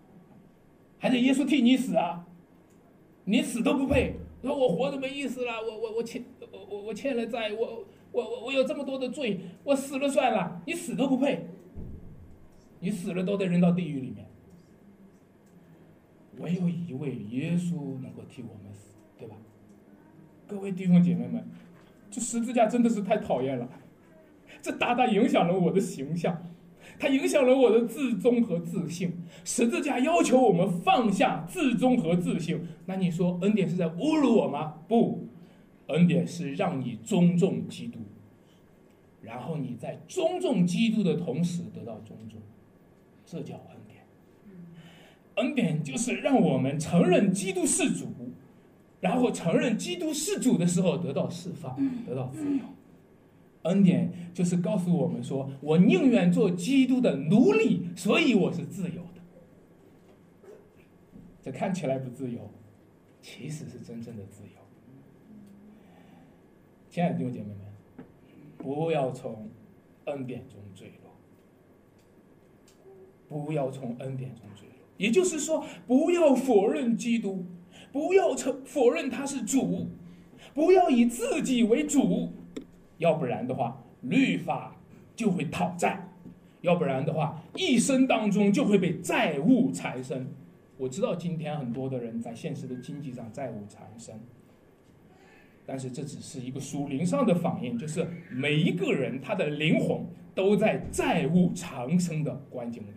[0.98, 2.26] 还得耶稣替你死啊！
[3.26, 11.46] 你死都不配，说我活着没意思了，我我我欠我我我欠了债，我我我我有这么多的罪，我死了算了，你死都不配，
[12.80, 14.25] 你死了都得扔到地狱里面。
[16.38, 19.36] 唯有一位耶稣能够替我们死，对吧？
[20.46, 21.44] 各位弟兄姐妹们，
[22.10, 23.68] 这十字架真的是太讨厌了，
[24.62, 26.40] 这大大影响了我的形象，
[26.98, 29.12] 它影响了我的自尊和自信。
[29.44, 34.74] 十字架要求我们放下自尊和自信，那你说恩典是在侮辱我吗？
[34.86, 35.26] 不，
[35.86, 37.98] 恩典是让你尊重基督，
[39.20, 42.40] 然后你在尊重基督的同时得到尊重，
[43.24, 43.75] 这叫恩
[45.36, 45.54] 恩。
[45.54, 48.06] 典就是让我们承认基督是主，
[49.00, 52.62] 然后承认基督是主的时候得到释放，得到自由。
[53.62, 60.50] 恩典就是告诉我们说，我宁愿做基督的奴隶，所以我是自由的。
[61.42, 62.50] 这看起来不自由，
[63.22, 64.60] 其实是真正的自由。
[66.90, 67.58] 亲爱的弟兄姐妹们，
[68.58, 69.48] 不要从
[70.04, 71.12] 恩典中坠落，
[73.28, 74.65] 不要从恩典中坠落。
[74.96, 77.44] 也就是说，不要否认基督，
[77.92, 79.88] 不要承否认他是主，
[80.54, 82.32] 不要以自己为主，
[82.98, 84.76] 要不然的话，律法
[85.14, 86.08] 就会讨债，
[86.62, 90.26] 要不然的话，一生当中就会被债务缠身。
[90.78, 94.14] 我知道今天很多的人在现实的经济上债务缠身，
[95.64, 100.04] 但是这只是一个属灵上的反应，就是每一个人他的灵魂
[100.34, 102.88] 都在债务缠身的关境里。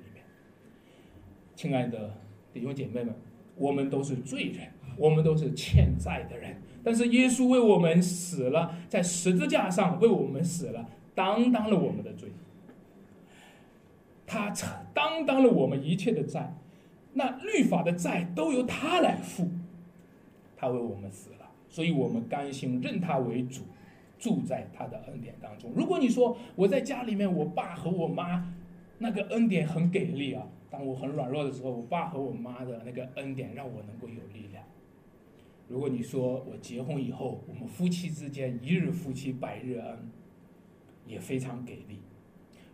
[1.60, 2.14] 亲爱的
[2.54, 3.14] 弟兄姐妹们，
[3.58, 6.56] 我们都是罪人，我们都是欠债的人。
[6.82, 12.30] 但是耶稣为我们死了，在十字架上为我们死了，担当了我们的罪。
[14.26, 16.56] 他承担当了我们一切的债，
[17.12, 19.50] 那律法的债都由他来付。
[20.56, 23.64] 他为我们死了，所以我们甘心认他为主，
[24.18, 25.70] 住在他的恩典当中。
[25.76, 28.50] 如果你说我在家里面，我爸和我妈
[28.98, 34.64] 那个恩典很给力啊，当我很软弱的时候，我爸和我妈的那个恩典让我能够有力量。
[35.68, 40.10] 如果你说我结婚以后，我们夫妻之间一日夫妻百日恩，
[41.08, 42.00] 也非常给力。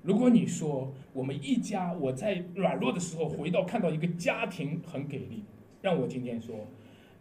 [0.01, 5.43] 如果你说我们一家我在软弱的时候回到看到一个家庭很给力，
[5.81, 6.67] 让我今天说，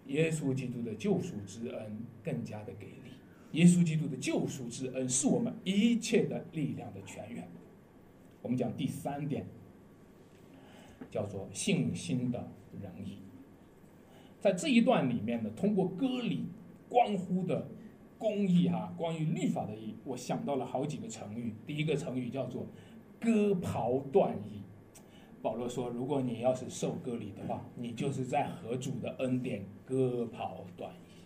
[0.06, 3.12] 耶稣基督的救赎之恩更加的给力。
[3.52, 7.48] 耶稣基督的救赎之恩是我们一切的力量的泉源。
[8.42, 9.46] 我们讲第三点，
[11.14, 12.50] 叫做信心的
[12.82, 13.18] 仁义。
[14.40, 16.48] 在这一段里面呢，通过割礼，
[16.88, 17.68] 关乎的
[18.18, 21.54] 公义哈，关于律法的义，我想到了好几个成语。
[21.64, 22.66] 第一个成语叫做
[23.20, 24.62] 割袍断义。
[25.40, 31.22] 保罗说，如果你要是受割礼的话，你就是在和主的恩典割袍断义。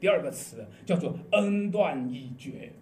[0.00, 2.72] 第二个词叫做恩断义绝。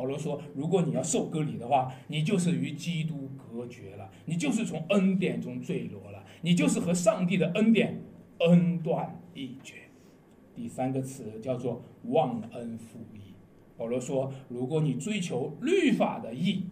[0.00, 8.00] 保罗说，如果你要受割礼的话，你就是与基督隔绝了，你就是从恩典中坠落了，你就是和上帝的恩典。
[8.38, 9.74] 恩断义绝，
[10.54, 13.34] 第三个词叫做忘恩负义。
[13.76, 16.64] 保罗说：“如果你追求律法的义，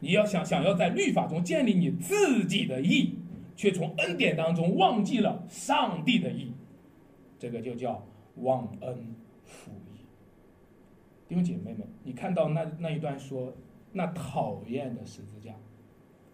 [0.00, 3.20] 你要想想要在律法中建立你自己的义，
[3.54, 6.54] 却从恩典当中忘记了上帝的义，
[7.38, 8.04] 这个就叫
[8.38, 9.14] 忘恩
[9.44, 9.91] 负义。”
[11.32, 13.50] 弟兄姐妹们，你看到那那一段说
[13.90, 15.54] 那讨厌的十字架，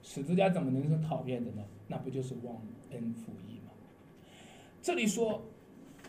[0.03, 1.63] 十字架怎么能是讨厌的呢？
[1.87, 2.57] 那不就是忘
[2.91, 3.71] 恩负义吗？
[4.83, 5.41] 这里说，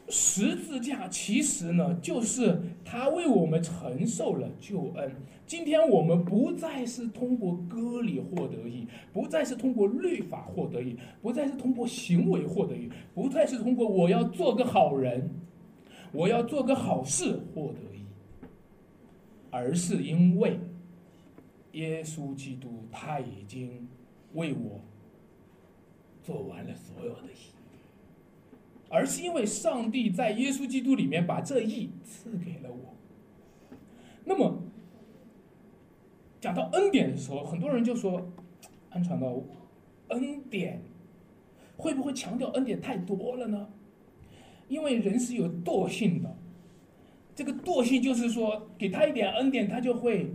[0.08, 5.15] 十字架其实呢，就是他为我们承受了救恩。
[5.45, 15.30] 今天我们不再是通过割礼获得义，不再是通过律法获得义，不再是通过行为获得义，不再是通过我要做个好人，
[16.12, 17.98] 我要做个好事获得义，
[19.51, 20.59] 而是因为
[21.73, 23.88] 耶稣基督他已经
[24.33, 24.81] 为我
[26.23, 27.53] 做完了所有的义。
[28.91, 32.95] 而是因为上帝在耶稣基督里面把这义赐给了我。
[34.25, 34.63] 那么，
[36.41, 38.31] 讲到恩典的时候，很多人就说
[38.89, 39.43] ：“安传道，
[40.07, 40.81] 恩典
[41.77, 43.69] 会不会强调恩典太多了呢？”
[44.67, 46.35] 因为人是有惰性的，
[47.39, 50.30] 这个惰性就是说，给他一点恩典，他就会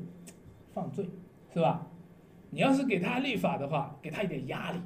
[0.72, 1.06] 犯罪，
[1.52, 1.86] 是吧？
[2.48, 4.78] 你要是给他立法的话，给他一点压力，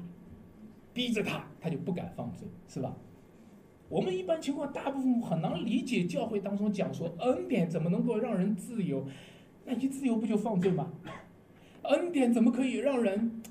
[0.91, 2.93] 逼着他，他就不敢犯罪，是吧？
[3.87, 9.07] 我们一般情况，大部分很难理解教会当中讲说恩典怎么能够让人自由？
[9.63, 10.91] 那一自由不就犯罪吗？
[11.83, 13.41] 恩典怎么可以让人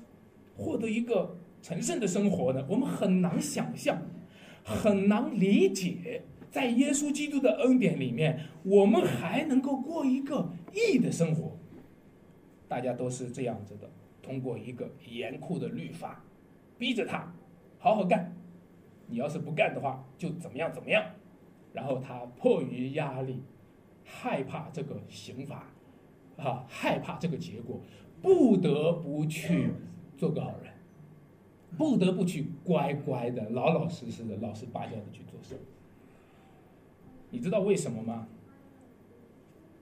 [0.55, 2.63] 获得一个成圣的生活呢？
[2.69, 3.99] 我们很难想象，
[4.63, 11.57] 很难理解，在耶稣基督的恩典里面，我们还能够过一个义的生活。
[12.67, 13.89] 大家都是这样子的，
[14.21, 16.23] 通过一个严酷的律法，
[16.77, 17.33] 逼着他
[17.77, 18.35] 好好干。
[19.07, 21.03] 你要是不干的话，就怎么样怎么样，
[21.73, 23.41] 然后他迫于压力，
[24.03, 25.67] 害怕这个刑罚，
[26.37, 27.81] 啊，害怕这个结果，
[28.21, 29.71] 不得不去
[30.15, 30.71] 做个好人，
[31.75, 35.59] 不得不去乖乖的、老老实实的、老实巴交的去做事。
[37.31, 38.27] 你知道为什么吗？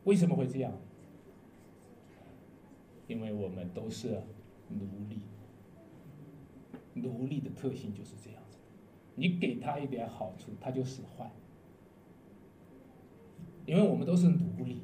[0.03, 0.71] 为什么会这样？
[3.07, 4.21] 因为我们都是
[4.69, 5.21] 奴隶，
[6.93, 8.57] 奴隶的特性就是这样子。
[9.15, 11.31] 你给他一点好处，他就使坏，
[13.65, 14.81] 因为我们都是奴隶。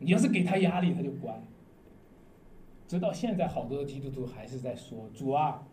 [0.00, 1.40] 你要是给他压力，他就乖。
[2.86, 5.66] 直到现在，好多的基督徒还是在说：“主啊，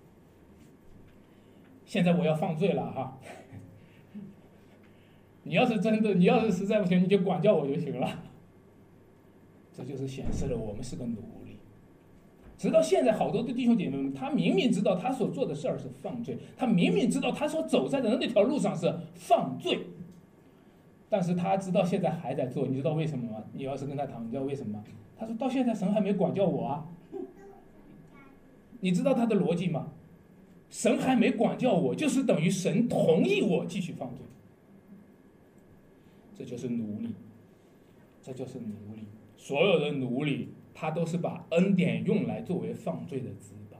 [1.85, 3.19] 现在我要犯罪了哈！
[5.45, 8.23] 你要是真的，你要是实在不行，你就管教我就行了。”
[9.71, 11.57] 这就是显示了我们是个奴隶。
[12.57, 19.79] 直到现在，好多的弟兄姐妹们，他明明知道他所做的事儿是犯罪，他明明知道他所走在的那条路上是犯罪，
[21.09, 22.67] 但是他知道现在还在做。
[22.67, 23.43] 你知道为什么吗？
[23.53, 24.83] 你要是跟他谈，你知道为什么吗？
[25.17, 26.87] 他说到现在神还没管教我啊。
[28.79, 29.91] 你知道他的逻辑吗？
[30.69, 34.25] 神还没管教我，就是等于神同意我继续犯罪。
[36.37, 37.15] 这就是奴隶，
[38.21, 39.07] 这就是奴隶，
[39.37, 40.49] 所有的奴隶。
[40.77, 43.79] 他都是把恩典用来作为犯罪的资本，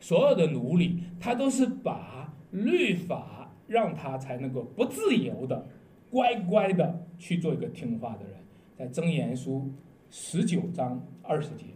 [0.00, 5.68] 所有的奴隶，他都是把律法让他才能够不自由的、
[6.10, 8.40] 乖乖的去做一个听话的人。
[8.76, 9.70] 在箴言书
[10.10, 11.66] 十九章二十节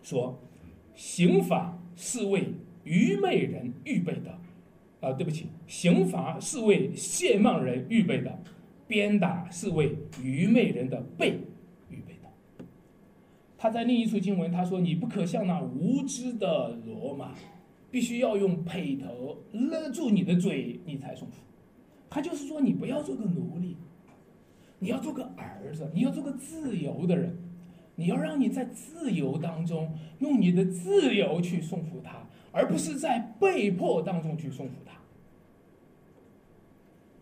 [0.00, 0.40] 说
[0.96, 2.48] ：“刑法是为
[2.84, 4.30] 愚昧人预备的，
[5.02, 8.42] 啊，对不起，刑罚是为亵慢人预备的，
[8.88, 11.38] 鞭打是为愚昧人的背
[11.90, 12.64] 预备的。
[13.56, 17.34] 他在另一处经文他说：“你不可像那无知的罗马，
[17.90, 21.36] 必须要用辔头勒住你的嘴，你才顺服。”
[22.10, 23.76] 他就是说，你不要做个奴隶，
[24.78, 27.36] 你要做个儿子，你要做个自由的人，
[27.94, 32.24] 你要让你在自由当中用你的自由去顺服他。
[32.50, 34.87] 而不是在被迫当中去送服他。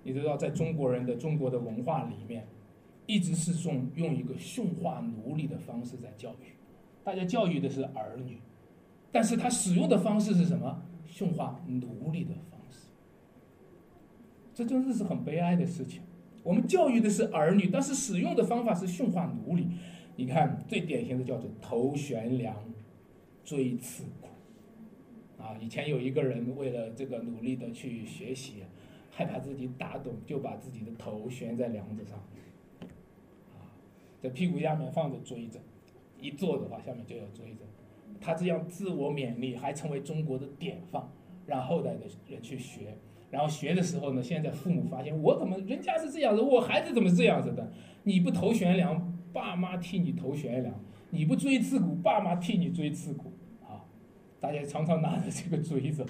[0.07, 2.47] 你知道，在中国人的中国的文化里面，
[3.07, 6.55] 一直是用用一个驯化奴隶的方式在教育，
[7.03, 8.39] 大家教育的是儿女，
[9.11, 10.81] 但是他使用的方式是什么？
[11.09, 12.87] 驯化奴隶的方式。
[14.55, 16.03] 这真的是很悲哀的事情。
[16.45, 19.67] 我们教育的是儿女，但是使用的方法是驯化奴隶。
[20.15, 22.55] 你看，最典型的叫做头悬梁，
[23.45, 24.29] 锥刺股。
[25.43, 28.63] 啊，以前有一个人为了这个努力的去学习，
[29.17, 32.19] 害怕自己打盹，就把自己的头悬在梁子上，
[33.55, 33.73] 啊，
[34.21, 35.59] 在屁股下面放着锥子，
[36.21, 37.62] 一坐的话下面就有锥子，
[38.21, 41.03] 他这样自我勉励，还成为中国的典范，
[41.47, 42.99] 让后代的人去学。
[43.31, 47.73] 然后学的时候呢，现在父母发现我怎么人家是这样子，我孩子怎么这样子的？
[48.03, 50.75] 你不头悬梁，爸妈替你头悬梁；
[51.09, 53.33] 你不锥刺股，爸妈替你锥刺股。
[54.39, 56.05] 大家常常拿着这个锥子，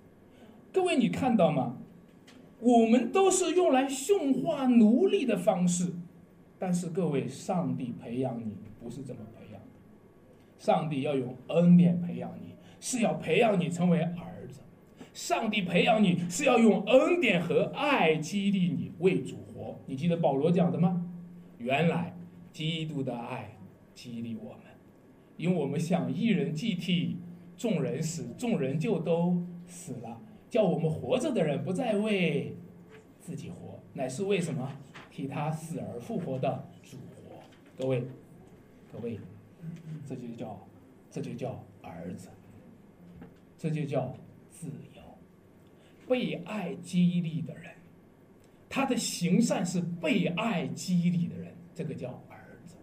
[0.72, 1.76] 各位你看到吗？
[2.60, 5.92] 我们都是用来驯化奴隶的方式，
[6.58, 9.68] 但是各位，上帝培养你不是这么培养的。
[10.58, 14.60] 上帝要用恩典培养你，是要培养你成为儿子。
[15.14, 19.80] 上帝培养你是要用恩典和爱激励你为主活。
[19.86, 21.06] 你记得保罗讲的吗？
[21.58, 22.14] 原来
[22.52, 23.56] 基督的爱
[23.94, 24.62] 激励我们，
[25.36, 27.16] 因为我们想一人既替。
[27.56, 30.18] 众人死，众人就都死了。
[30.50, 32.54] 叫我们活着的人不再为
[33.20, 34.70] 自己活，乃是为什么？
[35.10, 37.36] 替他死而复活的主活。
[37.78, 38.02] 各位，
[38.92, 39.18] 各位，
[40.06, 40.68] 这就叫，
[41.10, 42.28] 这就叫儿子，
[43.56, 44.14] 这就叫
[44.50, 45.02] 自由。
[46.08, 47.70] 被爱激励的人，
[48.68, 52.08] 他的行善是被爱激励的人，这个叫。
[52.28, 52.74] 儿子。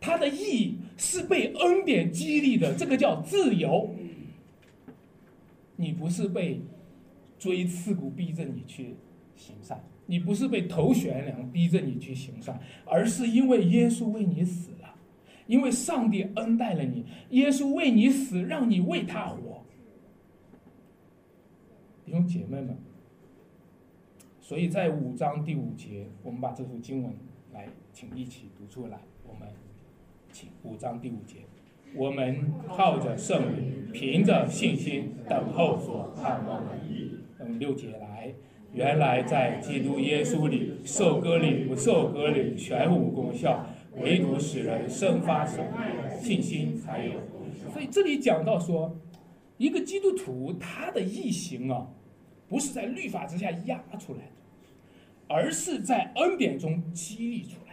[0.00, 3.90] 他的义是被恩典激励的，这个叫自由。
[5.80, 6.60] 你不是被
[7.38, 8.96] 锥刺股逼着你去
[9.36, 14.96] 行善，你不是被头悬梁逼着你去行善，而是因为耶稣为你死了，
[15.46, 19.64] 因为上帝恩待了你，耶稣为你死，让你为他活。
[22.04, 22.76] 弟兄姐妹们，
[24.40, 27.14] 所以在五章第五节，我们把这幅经文
[27.52, 29.48] 来，请一起读出来，我们
[30.32, 30.48] 请。
[30.64, 31.36] 五章第五节，
[31.94, 37.12] 我们靠着圣灵，凭着信心等候所盼望的义。
[37.40, 38.32] 用六节来，
[38.72, 43.64] 原来在基督耶稣里受割礼不受割礼全无功效，
[43.96, 47.12] 唯独使人生发神爱的信心才有。
[47.72, 48.96] 所以这里讲到说，
[49.56, 51.88] 一个基督徒他的义行啊，
[52.48, 54.32] 不是在律法之下压出来的，
[55.26, 57.67] 而是在恩典中激励出来。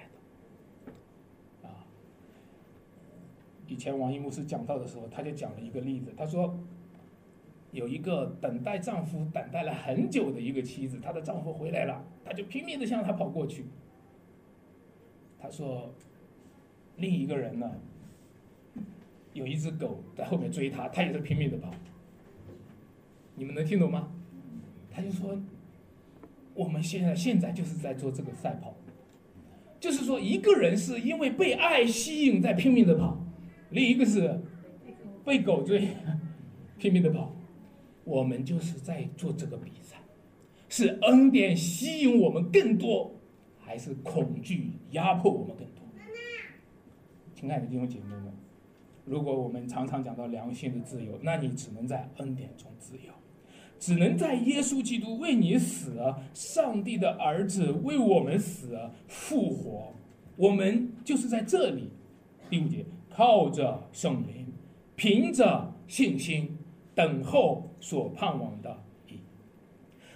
[3.68, 6.14] 以前王一牧师讲到的时候，他就讲了一个例子。
[6.16, 6.58] 他说，
[7.72, 13.66] 有一个等待丈夫等待了很久的一个妻子，她的丈夫回来了，她就拼命的向他跑过去。
[15.40, 15.94] 他说，
[16.98, 17.72] 另一个人呢，
[19.34, 21.72] 有一只狗在后面追他，他也是拼命的跑。
[23.36, 24.12] 你们能听懂吗？
[24.90, 25.38] 他就说，
[26.54, 28.74] 我们现在现在就是在做这个赛跑，
[29.80, 33.25] 就是说一个人是因为被爱吸引在拼命的跑。
[33.76, 34.40] 另一个是
[35.26, 35.90] 被狗追，
[36.80, 37.36] 拼命的跑，
[38.06, 39.98] 我们就是在做这个比赛，
[40.70, 43.14] 是恩典吸引我们更多，
[43.60, 45.84] 还是恐惧压迫我们更多？
[47.36, 48.32] 亲爱的弟兄姐妹们，
[49.04, 53.12] 如果我们常常讲到良心的自由，那你只能在恩典中自由，
[53.78, 56.02] 只能在耶稣基督为你死，
[56.34, 59.94] 上帝的儿子为我们死复活，
[60.38, 61.90] 我们就是在这里。
[62.50, 62.86] 第五节。
[63.16, 64.48] 靠着圣灵，
[64.98, 66.58] 凭着信心
[66.94, 69.20] 等候所盼望的义。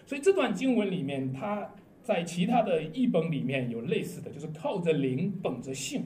[0.06, 1.74] 所以这段经文里面，它
[2.04, 6.04] 在其他的译本里面有类似的就是靠着灵，本着信，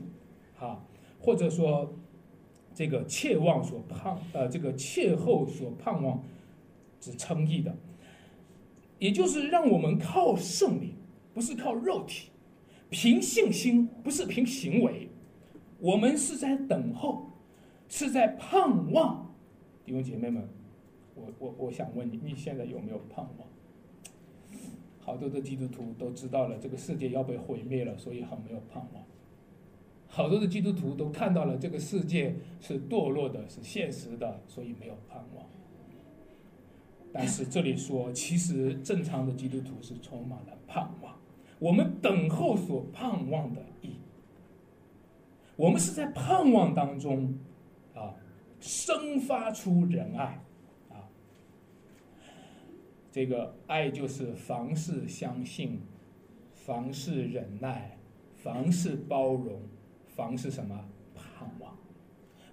[0.55, 0.85] 哈，
[1.19, 1.95] 或者说
[2.75, 6.23] 这个切望所盼，呃，这个切后所盼望
[6.99, 7.75] 之称义的，
[8.99, 10.93] 也就是让我们靠圣灵，
[11.33, 12.29] 不是靠肉体，
[12.91, 15.09] 凭信心，不是凭行为。
[15.83, 17.29] 我们是在等候，
[17.89, 19.35] 是在盼望，
[19.83, 20.47] 弟兄姐妹们，
[21.13, 23.47] 我我我想问你，你现在有没有盼望？
[25.01, 29.03] 好多的基督徒都知道了这个世界要被毁灭了，所以很没有盼望。
[30.07, 35.45] 好多的基督徒都看到了这个世界是堕落的，是现实的，所以没有盼望。
[37.11, 41.13] 但是这里说，其实正常的基督徒是充满了盼望。
[41.59, 43.97] 我们等候所盼望的义，
[45.55, 47.37] 我们是在盼望当中
[47.93, 48.13] 啊，
[48.59, 50.23] 生发出仁爱。
[50.89, 51.05] 啊
[53.11, 55.79] 这个爱就是凡事相信，
[56.53, 57.95] 凡事忍耐，
[58.35, 59.61] 凡事包容，
[60.07, 60.83] 凡事什么
[61.13, 61.77] 盼望。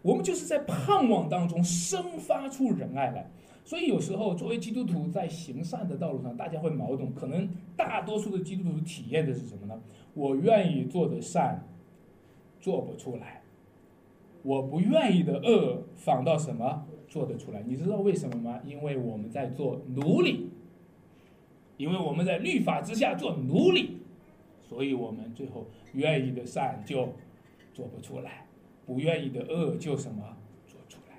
[0.03, 3.31] 我们就是在盼望当中生发出仁爱来。
[3.65, 7.15] 所以有时候作为基督徒在行善的道路上，大家会矛盾。
[7.15, 9.81] 可能大多数的基督徒体验的是什么呢？
[10.13, 11.67] 我愿意做的善
[12.61, 13.43] 做不出来，
[14.43, 16.87] 我不愿意的恶反倒什么？
[17.09, 18.61] 做得出来，你知道为什么吗？
[18.65, 20.49] 因为我们在做奴隶，
[21.77, 23.97] 因为我们在律法之下做奴隶，
[24.63, 27.09] 所以我们最后愿意的善就
[27.75, 28.47] 做不出来，
[28.87, 30.37] 不愿意的恶就什么
[30.69, 31.19] 做出来。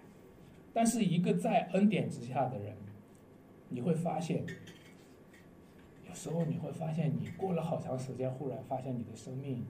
[0.71, 2.73] 但是一个在恩典之下的人，
[3.67, 4.45] 你会发现，
[6.07, 9.65] 有时候你会发现，你过了好长时间，忽然发现你的生命，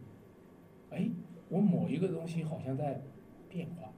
[0.91, 1.09] 哎，
[1.52, 3.02] 我某一个东西好像在
[3.49, 3.89] 变化。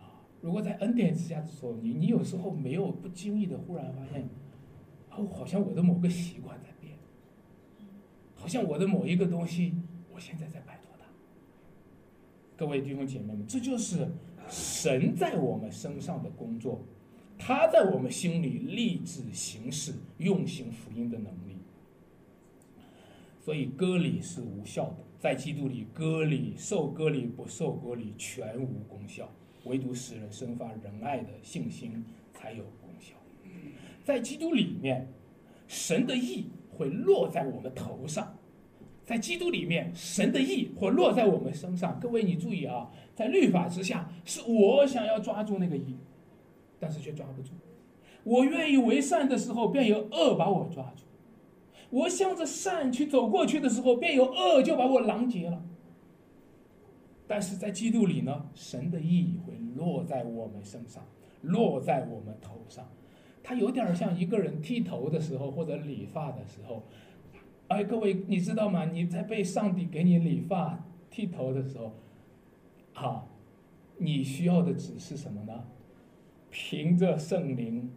[0.00, 4.26] 啊如果在恩典之下的时候，你你有时候没有不经意的忽然发现，
[5.10, 6.94] 哦，好像我的某个习惯在变，
[8.34, 9.74] 好像我的某一个东西，
[10.14, 11.06] 我现在在摆脱它。
[12.56, 14.08] 各位弟兄姐妹们，这就是
[14.48, 16.80] 神在我们身上的工作，
[17.36, 21.55] 他在我们心里立志行事、用行福音的能力。
[23.46, 29.30] 所以割礼是无效的，在基督里割礼、受割礼、不受割礼全无功效。
[29.66, 33.14] 唯独使人生发仁爱的信心才有功效。
[34.02, 35.06] 在基督里面，
[35.68, 38.24] 神的意会落在我们头上；
[39.04, 42.00] 在基督里面，神的意会落在我们身上。
[42.00, 45.94] 各位，你注意啊，在律法之下，是我想要抓住那个意，
[46.80, 47.50] 但是却抓不住。
[48.24, 51.04] 我愿意为善的时候，便有恶把我抓住；
[51.90, 55.64] 我向着善去走过去的时候，便有恶就把我拦截了。
[57.26, 61.04] 但是在基督里呢，神的意义会落在我们身上，
[61.42, 62.88] 落在我们头上。
[63.42, 66.82] 它有点像一个人剃头的时候或者理发的时候。
[67.68, 68.84] 哎，各位，你知道吗？
[68.84, 71.92] 你在被上帝给你理发、剃头的时候，
[72.94, 73.26] 啊，
[73.98, 75.64] 你需要的只是什么呢？
[76.48, 77.90] 凭着圣灵，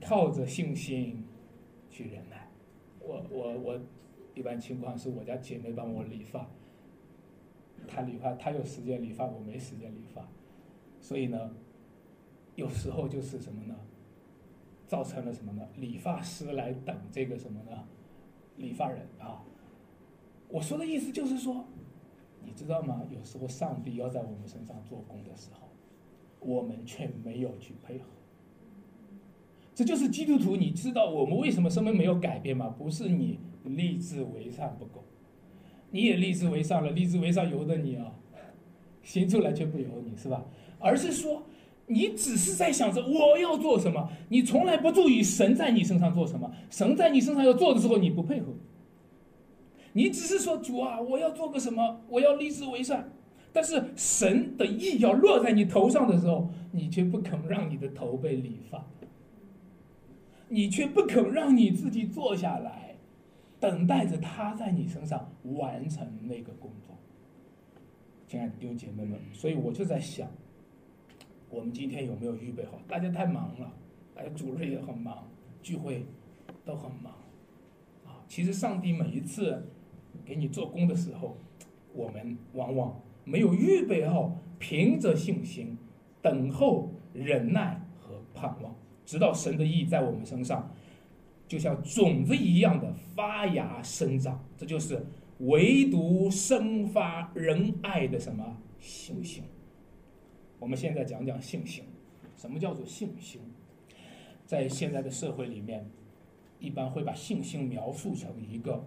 [0.00, 1.24] 靠着信心
[1.90, 2.29] 去忍。
[3.10, 3.80] 我我我，
[4.34, 6.46] 一般情况是我家姐妹帮我理发。
[7.88, 10.28] 他理发，他有时间理发，我没时间理发，
[11.00, 11.50] 所以呢，
[12.54, 13.74] 有时候就是什么呢？
[14.86, 15.66] 造成了什么呢？
[15.76, 17.84] 理发师来等这个什么呢？
[18.56, 19.42] 理发人啊。
[20.48, 21.64] 我说的意思就是说，
[22.44, 23.02] 你知道吗？
[23.10, 25.68] 有时候上帝要在我们身上做工的时候，
[26.38, 28.04] 我们却没有去配合。
[29.80, 32.68] 这就是基督徒，你知道我们为什么生命没有改变吗？
[32.68, 35.02] 不是你立志为善不够。
[35.90, 38.12] 你也立志为善了，立志为善由得你啊，
[39.02, 40.44] 行出来却不由你，是吧？
[40.78, 41.44] 而是说，
[41.86, 48.52] 你只是在想着我要做什么，你从来不注意神在你身上做什么，神在你身上要做的时候你不配合，
[49.94, 53.10] 你只是说主啊，我要做个什么，我要立志为善，
[53.50, 58.86] 但是神的意要落在你头上的时候，你却不肯让你的头被理发，
[60.50, 62.88] 你却不肯让你自己坐下来。
[63.58, 66.96] 等待着他在你身上完成那个工作，
[68.26, 70.26] 亲爱的弟兄姐妹们，所以我就在想，
[71.50, 72.80] 我们今天有没有预备好？
[72.88, 73.70] 大家太忙了，
[74.14, 75.28] 大家主日也很忙，
[75.62, 76.06] 聚会
[76.64, 77.12] 都很忙，
[78.06, 79.62] 啊，其实上帝每一次
[80.24, 81.36] 给你做工的时候，
[81.92, 85.76] 我们往往没有预备好，凭着信心
[86.22, 88.74] 等候、忍耐和盼望，
[89.10, 90.72] 直到神的意在我们身上。
[91.48, 95.04] 就像种子一样的发芽生长，这就是
[95.38, 99.42] 唯独生发仁爱的什么信心？
[100.60, 101.82] 我们现在讲讲信心。
[102.36, 103.40] 什么叫做信心？
[104.46, 105.90] 在现在的社会里面，
[106.60, 108.84] 一般会把信心描述成一个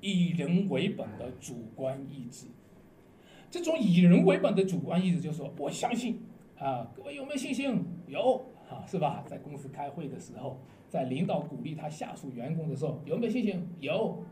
[0.00, 2.46] 以人为本的主观意志。
[3.50, 6.20] 这种以人为本的主观意志，就是说我相信
[6.56, 7.84] 啊，各位有没有信心？
[8.06, 9.24] 有啊，是吧？
[9.26, 10.60] 在公司开会的时候。
[10.86, 13.68] 在领导鼓励他下属员工的时候，有没有信心？
[13.80, 14.22] 有，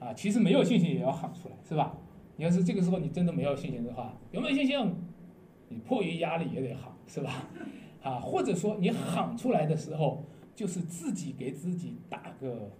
[0.00, 1.96] 啊，其实没有信心也要喊出来，是吧？
[2.34, 4.76] 你要是这个时候你真的没有信心的话，有没有信心？
[5.68, 7.48] 你迫于压力也得喊，是吧？
[8.02, 12.72] 啊，或者说你喊出来的时候，就是自己给自己打个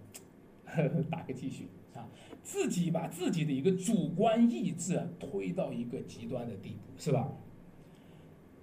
[1.09, 1.63] 打个鸡血
[1.95, 2.05] 啊，
[2.43, 7.31] 自己把自己的一个主观意志推到一个极端的地步，是吧？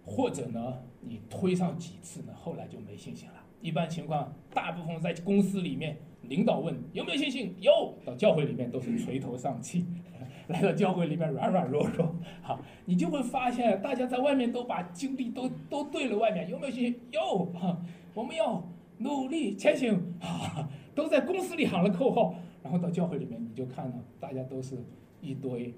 [0.07, 3.35] 或者呢，你推上几次呢，后来就没信心了。
[3.61, 7.73] 一般情况，大部分在公司里面，领导问有没有信心，有；
[8.05, 9.85] 到教会里面都是垂头丧气，
[10.47, 12.15] 来到教会里面软软弱弱。
[12.43, 17.01] 好，你就会发现，大家在外面都把精力都都对了，外面有没有信心？
[17.11, 17.47] 有。
[17.47, 17.83] 哈，
[18.15, 18.63] 我们要
[18.99, 20.01] 努力前行。
[20.21, 24.77] 哈， 都在公司里喊了口号，然后到教会里面，你就看到大家都是
[25.21, 25.75] 一堆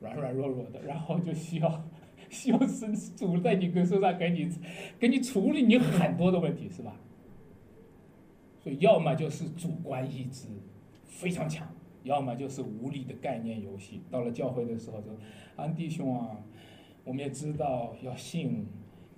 [0.00, 1.82] 软软弱弱的，然后就需要。
[2.32, 4.50] 需要是主在你身上给你，
[4.98, 6.96] 给你处理你很多的问题，是吧？
[8.58, 10.48] 所以要么就是主观意志
[11.04, 11.68] 非常强，
[12.04, 14.00] 要么就是无力的概念游戏。
[14.10, 15.12] 到了教会的时候，说
[15.56, 16.38] 安弟兄啊，
[17.04, 18.66] 我们也知道要信，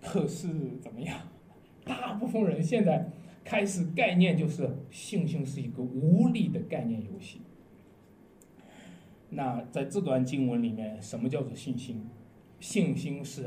[0.02, 0.48] 可是
[0.80, 1.20] 怎么样？
[1.84, 3.08] 大部分人现在
[3.44, 7.42] 开始概念就是信心是一个无力的概念游戏。
[9.28, 12.04] 那在这段经文里面，什么叫做信心？
[12.64, 13.46] 信心是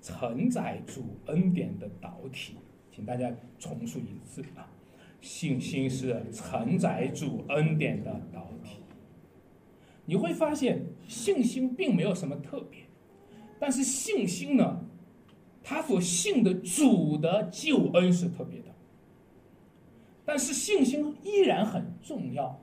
[0.00, 2.54] 承载主恩典的导体，
[2.88, 4.70] 请大家重述一次啊！
[5.20, 8.76] 信心是承载主恩典的导体。
[10.04, 12.82] 你会发现，信心并没有什么特别，
[13.58, 14.84] 但是信心呢，
[15.60, 18.66] 他所信的主的救恩是特别的。
[20.24, 22.56] 但是信心依然很重要，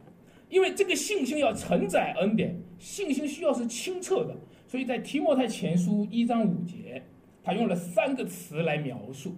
[0.48, 4.34] 因为这个信心要承载恩典，信心需要是清澈的。
[4.72, 7.04] 所以在提摩太前书一章五节，
[7.44, 9.36] 他用了三个词来描述。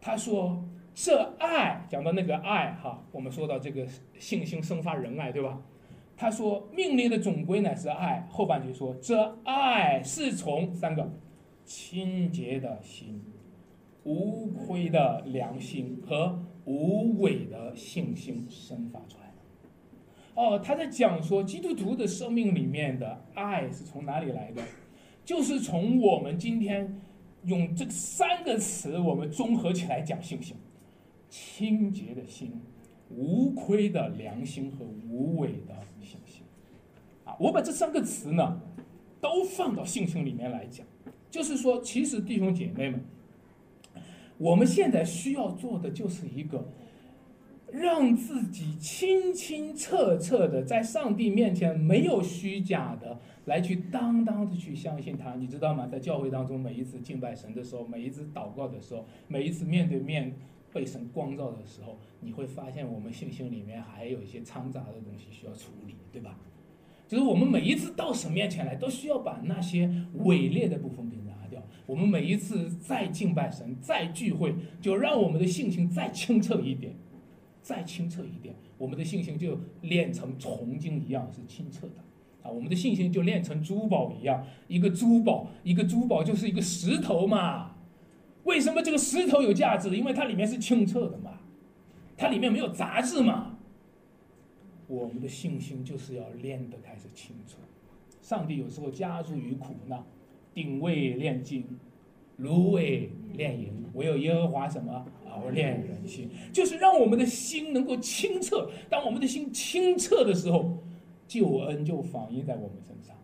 [0.00, 3.84] 他说：“这爱，讲到那个爱，哈，我们说到这个
[4.20, 5.60] 信心生发仁爱，对吧？”
[6.16, 11.12] 他说：“命令的总归乃是爱。”后半句说：“这爱是从三个
[11.64, 13.20] 清洁的心、
[14.04, 19.24] 无愧的良心和无伪的信心生发出来。”
[20.34, 24.62] 哦，他在讲说基督徒的生命里面的爱是从哪里来的？
[25.24, 27.00] 就是从我们今天
[27.44, 30.56] 用这三个词，我们综合起来讲信心：
[31.28, 32.50] 清洁的心、
[33.10, 36.42] 无亏的良心和无伪的信心。
[37.24, 38.58] 啊，我把这三个词呢，
[39.20, 40.86] 都放到信心里面来讲，
[41.30, 43.04] 就是说，其实弟兄姐妹们，
[44.38, 46.66] 我们现在需要做的就是一个。
[47.72, 55.88] 让自己清清澈澈的在上帝面前没有虚假的来去当当的去相信他，你知道吗？
[55.90, 60.34] 在教会当中，每一次敬拜神的时候，每一次祷告的时候，每一次面对面
[60.70, 66.38] 被神光照的时候，你会发现我们信心里面还有一些掺杂的东西需要处理，对吧？
[67.08, 69.90] 就是我们每一次到神面前来，都需要把那些
[70.24, 71.62] 伪劣的部分给拿掉。
[71.86, 76.94] 我们每一次再敬拜神、再聚会，就让我们的信心再清澈一点。
[77.62, 81.94] 再清澈一点，我们的信心就炼成铜金一样是清澈的，
[82.42, 87.76] 啊，我们的信心就炼成珠宝一样，一个珠宝，一个珠宝就是一个石头嘛。
[88.44, 89.96] 为什么这个石头有价值？
[89.96, 91.38] 因为它里面是清澈的嘛，
[92.16, 93.58] 它里面没有杂质嘛。
[94.88, 97.58] 我们的信心就是要练得开始清澈。
[98.20, 100.04] 上帝有时候加诸于苦难，
[100.52, 101.64] 鼎为炼金，
[102.42, 105.06] 芦苇炼银，唯有耶和华什么？
[105.32, 108.70] 熬炼人心，就是让我们的心能够清澈。
[108.90, 110.76] 当我们的心清澈的时候，
[111.26, 113.16] 救恩就反映在我们身上。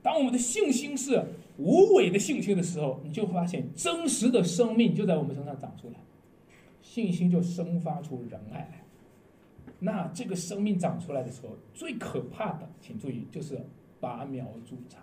[0.00, 1.20] 当我们的信心是
[1.56, 5.94] 无伪的信心的时候，你就发现真实的生命就在我们身上长出来，
[6.82, 8.84] 信心就生发出仁爱来。
[9.80, 13.60] 那这个生命长出来的时候，最可怕的，请注意，就是
[13.98, 15.00] 拔苗助长。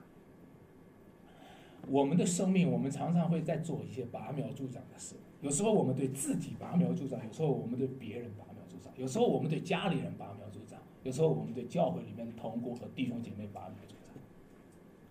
[1.90, 5.16] 我们的生命，我们常常会在做一些拔苗助长的事。
[5.42, 14.16] 有时候我们对自己拔苗助长，有时候我们对别人拔苗助长，有时候我们对家里人拔苗助长，有时候我们对教会里面的同工和弟兄姐妹拔苗助长。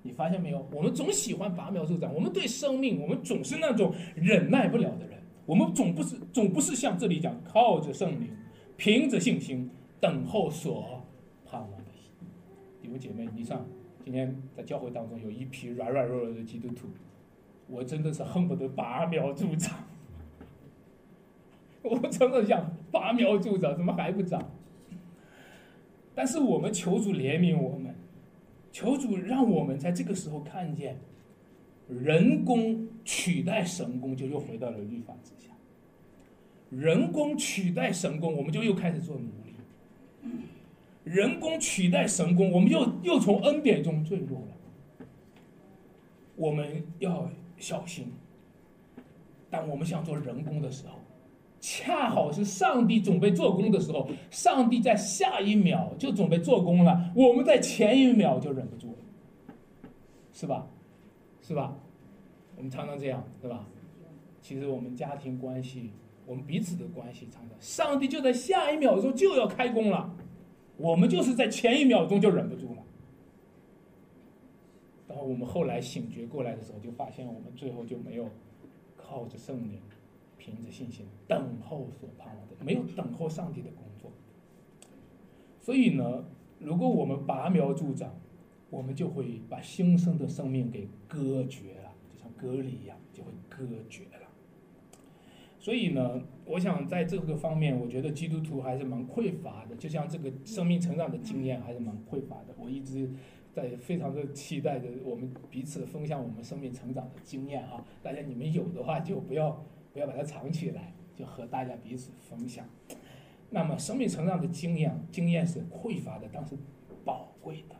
[0.02, 0.66] 你发现没有？
[0.72, 8.28] 我们总喜欢拔苗助长，我们对生命，我们总是那种忍耐不了的人，我们总不是总不是像这里讲，靠着圣灵，
[8.76, 9.70] 凭着信心
[10.00, 11.02] 等候所
[11.44, 11.90] 盼望的
[12.82, 13.66] 弟兄姐妹，你上
[14.06, 16.86] 今天在教会当中有一批软软弱弱的基督徒，
[17.66, 19.82] 我真的是恨不得拔苗助长。
[21.82, 24.48] 我真的想拔苗助长，怎么还不长？
[26.14, 27.96] 但是我们求主怜悯我们，
[28.70, 31.00] 求主让我们在这个时候看见，
[31.88, 35.50] 人工取代神工，就又回到了律法之下。
[36.70, 40.30] 人工取代神工，我们就又开始做奴隶。
[41.06, 45.06] 人工取代神工，我们又又从恩典中坠落了。
[46.34, 48.12] 我们要小心。
[49.48, 50.98] 当我们想做人工的时候，
[51.60, 58.98] 恰好是上帝准备做工的时候，上帝在下一秒就准备做工了，我们在前一秒就忍不住了，
[60.32, 60.66] 是吧？
[61.40, 61.76] 是吧？
[62.56, 63.64] 我们常常这样，对吧？
[64.42, 65.92] 其实我们家庭关系，
[66.26, 70.12] 我们彼此的关系，常常上帝就在下一秒钟就要开工了，
[70.76, 72.82] 我们就是在前一秒钟就忍不住了。
[75.08, 78.28] 然后我们后来醒觉过来的时候，就发现我们最后就没有
[78.96, 79.80] 靠着圣灵，
[80.36, 84.10] 凭着信心等候所盼望的，没有等候上帝的工作。
[85.60, 86.24] 所以呢，
[86.58, 88.14] 如果我们拔苗助长，
[88.68, 94.02] 我们就会把新生的生命给割绝了，就像割礼一样，就会割绝。
[95.66, 102.54] 所以呢，我想在这个方面，我觉得基督徒还是蛮匮乏的，就像这个生命成长的经验还是蛮匮乏的。
[102.56, 103.10] 我一直
[103.52, 109.60] 在非常的期待着我们彼此分享我们生命成长的经验啊，大家你们有的话就不要
[109.92, 112.64] 不要把它藏起来，就和大家彼此分享。
[113.50, 116.56] 那么生命成长的经验经验是匮乏的，但是
[117.04, 117.74] 宝贵的。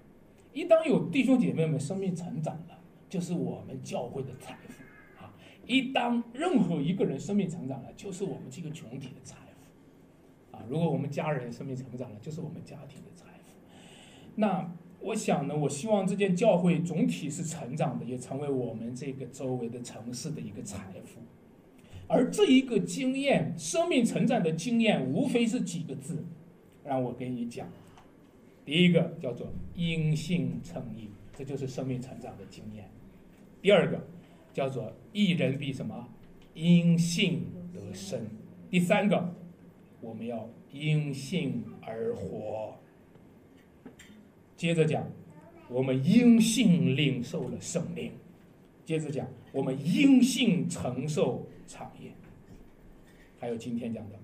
[0.52, 4.85] 一当有弟兄姐妹们生命成长了，就是我们教会的财富！
[5.66, 10.62] 一当任何一个人生命成长了，就是我们这个群体的财富啊！
[10.68, 13.54] 如果我们家人生命成长了，就是我们家庭的财富。
[14.36, 21.20] 那我想呢，我希望这件教会总体是成长的，也成为我们这个周围的城市的一个财富。
[22.08, 26.24] 而这一个经验，生命成长的经验，无非是几个字，
[26.84, 27.66] 让我跟你讲。
[28.64, 32.88] 第一个叫做因信称义，这就是生命成长的经验。
[33.60, 34.06] 第二个
[34.56, 36.08] 叫做一人必什么？
[36.54, 37.42] 因信
[37.74, 38.18] 得生。
[38.70, 39.34] 第三个，
[40.00, 42.74] 我们要因信而活。
[44.56, 45.06] 接着讲，
[45.68, 48.10] 我们因信领受了圣灵。
[48.86, 52.10] 接着讲，我们因信承受产业。
[53.38, 54.18] 还有今天讲的，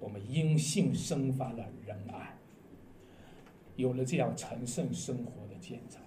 [0.00, 2.34] 我们因信生发了仁爱。
[3.76, 6.00] 有了这样成圣生活的见证，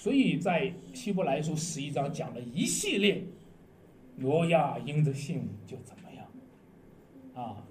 [0.00, 3.22] 所以在希伯来书十一章讲了一系列，
[4.16, 6.26] 挪亚因着信就怎么样，
[7.34, 7.62] 啊，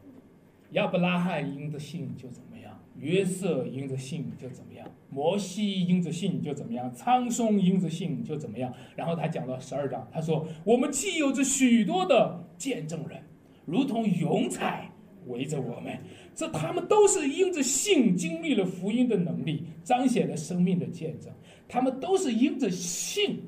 [0.73, 8.71] 亚伯拉罕因着信就怎么样，约瑟因着信就怎么样，摩西因着信就怎么样，苍松因着信就怎么样。
[8.95, 13.23] 然后他讲到十二章，他说我们既有着许多的见证人，
[13.65, 14.88] 如同云彩
[15.29, 15.97] 围着我们。
[16.35, 21.31] 这他们都是因着信经历了福音的能力，彰显了生命的见证。
[21.67, 23.41] 他们都是因着信，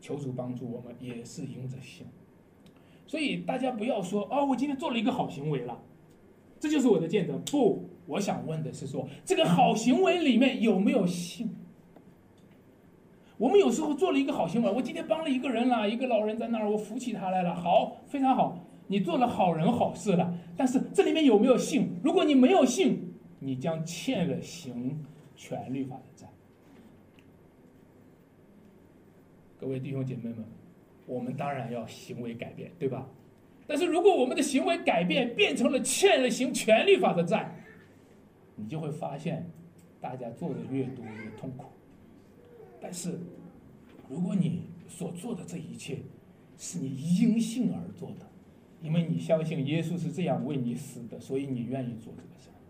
[0.00, 2.06] 求主帮助我们，也是因着信。
[3.06, 5.80] 所以大家不要说哦，我今天做了一个好行为了，
[6.58, 7.40] 这就是我的见证。
[7.44, 11.54] 不，我想问的是说，这个好行为里面有没有信？
[13.36, 18.58] 我们有时候做了一个好行为，我今天帮了一个人了，一个老人在那儿，我扶起他来了，好，非常好。
[18.86, 21.88] 你做了好人好事了，但是这里面有没有信？
[22.02, 25.02] 如果你没有信，你将欠了行
[25.34, 26.28] 权律法的债。
[29.58, 30.44] 各位弟兄姐妹们，
[31.06, 33.08] 我们当然要行为改变，对吧？
[33.66, 37.56] 但是如果我们的行为改变变成了欠了行权律法的债，
[38.56, 39.48] 你就会发现，
[39.98, 41.64] 大家做的越多越痛苦。
[42.78, 43.18] 但是，
[44.10, 46.00] 如果你所做的这一切
[46.58, 48.26] 是你因信而做的。
[48.84, 52.60] 因为你相信耶稣是这样为你死的，所以你愿意做这个事儿。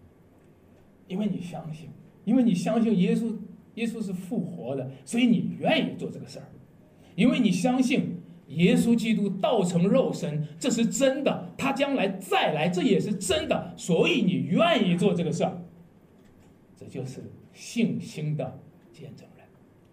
[1.08, 1.88] 因为你相信，
[2.24, 3.36] 因为你相信耶稣，
[3.74, 6.46] 耶稣是复活的，所以你愿意做这个事儿。
[7.16, 15.64] 因为你相信耶稣基督道成肉身，这是真的，他将来再来，这也是真的，所以你愿意做这个事儿。
[16.76, 18.60] 这就是信心的
[18.92, 19.44] 见证人。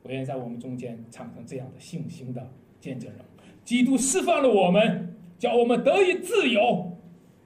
[0.03, 2.47] 我愿在我们中间产生这样的信心的
[2.79, 3.19] 见证人。
[3.65, 5.10] 基督释放了我们。
[5.41, 6.95] 叫我们得以自由，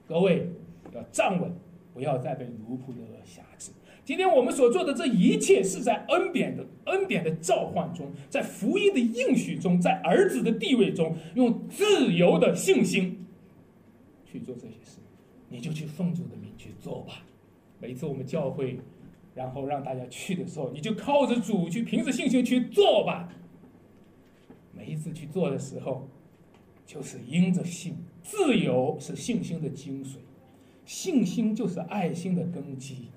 [0.06, 0.50] 各位
[0.94, 1.50] 要站稳，
[1.94, 3.72] 不要再被奴仆的辖制。
[4.04, 13.26] 今天我们所做的这一切，是在恩典的恩典的召唤中，在福音的应许中，在儿子的地位中，用自由的信心
[14.26, 14.98] 去做这些事，
[15.48, 17.24] 你就去奉主的名去做吧。
[17.80, 18.78] 每次我们教会，
[19.34, 23.32] 然后让大家去的时候，你就靠着主去凭着信心去做吧。
[24.74, 26.06] 每一次去做的时候。
[26.86, 30.18] 就是因着信，自由是信心的精髓，
[30.84, 33.08] 信心就是爱心的根基，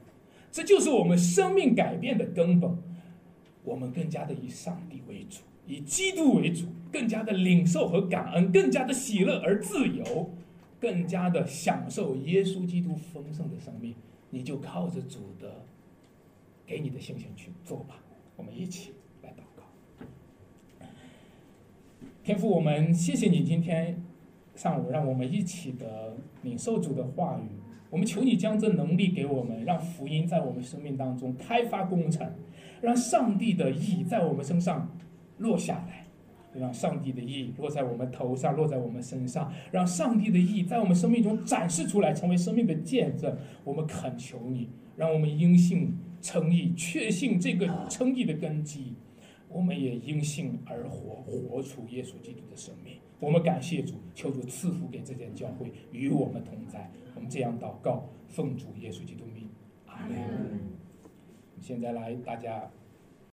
[0.51, 2.77] 这就是我们生命改变的根本。
[3.63, 10.31] 我们更加的以上帝为主，以基督为主，更加的领受和感恩，更加的喜乐而自由，
[10.79, 13.93] 更加的享受耶稣基督丰盛的生命。
[14.31, 15.65] 你就靠着主的
[16.65, 18.01] 给你的信心去做吧。
[18.35, 20.85] 我们一起来祷告。
[22.29, 23.99] 天父，我们谢谢你今天
[24.53, 27.57] 上午让我们一起的领受主的话语。
[27.89, 32.31] 我们求你将这能力给我们，让福音在我们生命当中开发工程，
[32.81, 34.95] 让上帝的意在我们身上
[35.39, 36.05] 落下来，
[36.53, 43.35] 让上帝的意落在我们头上，落在我们身上，让上帝的意在我们生命中展示出来，成为生命的见证。
[43.63, 48.93] 我们恳求你，让我们因信称义，确信这个称义的根基，
[49.49, 52.99] 我们也因信而活，活出耶稣基督的生命。
[53.19, 56.89] 我们感谢主，求主赐福给这间教会，与我们同在。
[57.15, 59.49] 我们这样祷告，奉主耶稣基督名，
[59.87, 60.59] 阿门。
[61.59, 62.71] 现在来，大家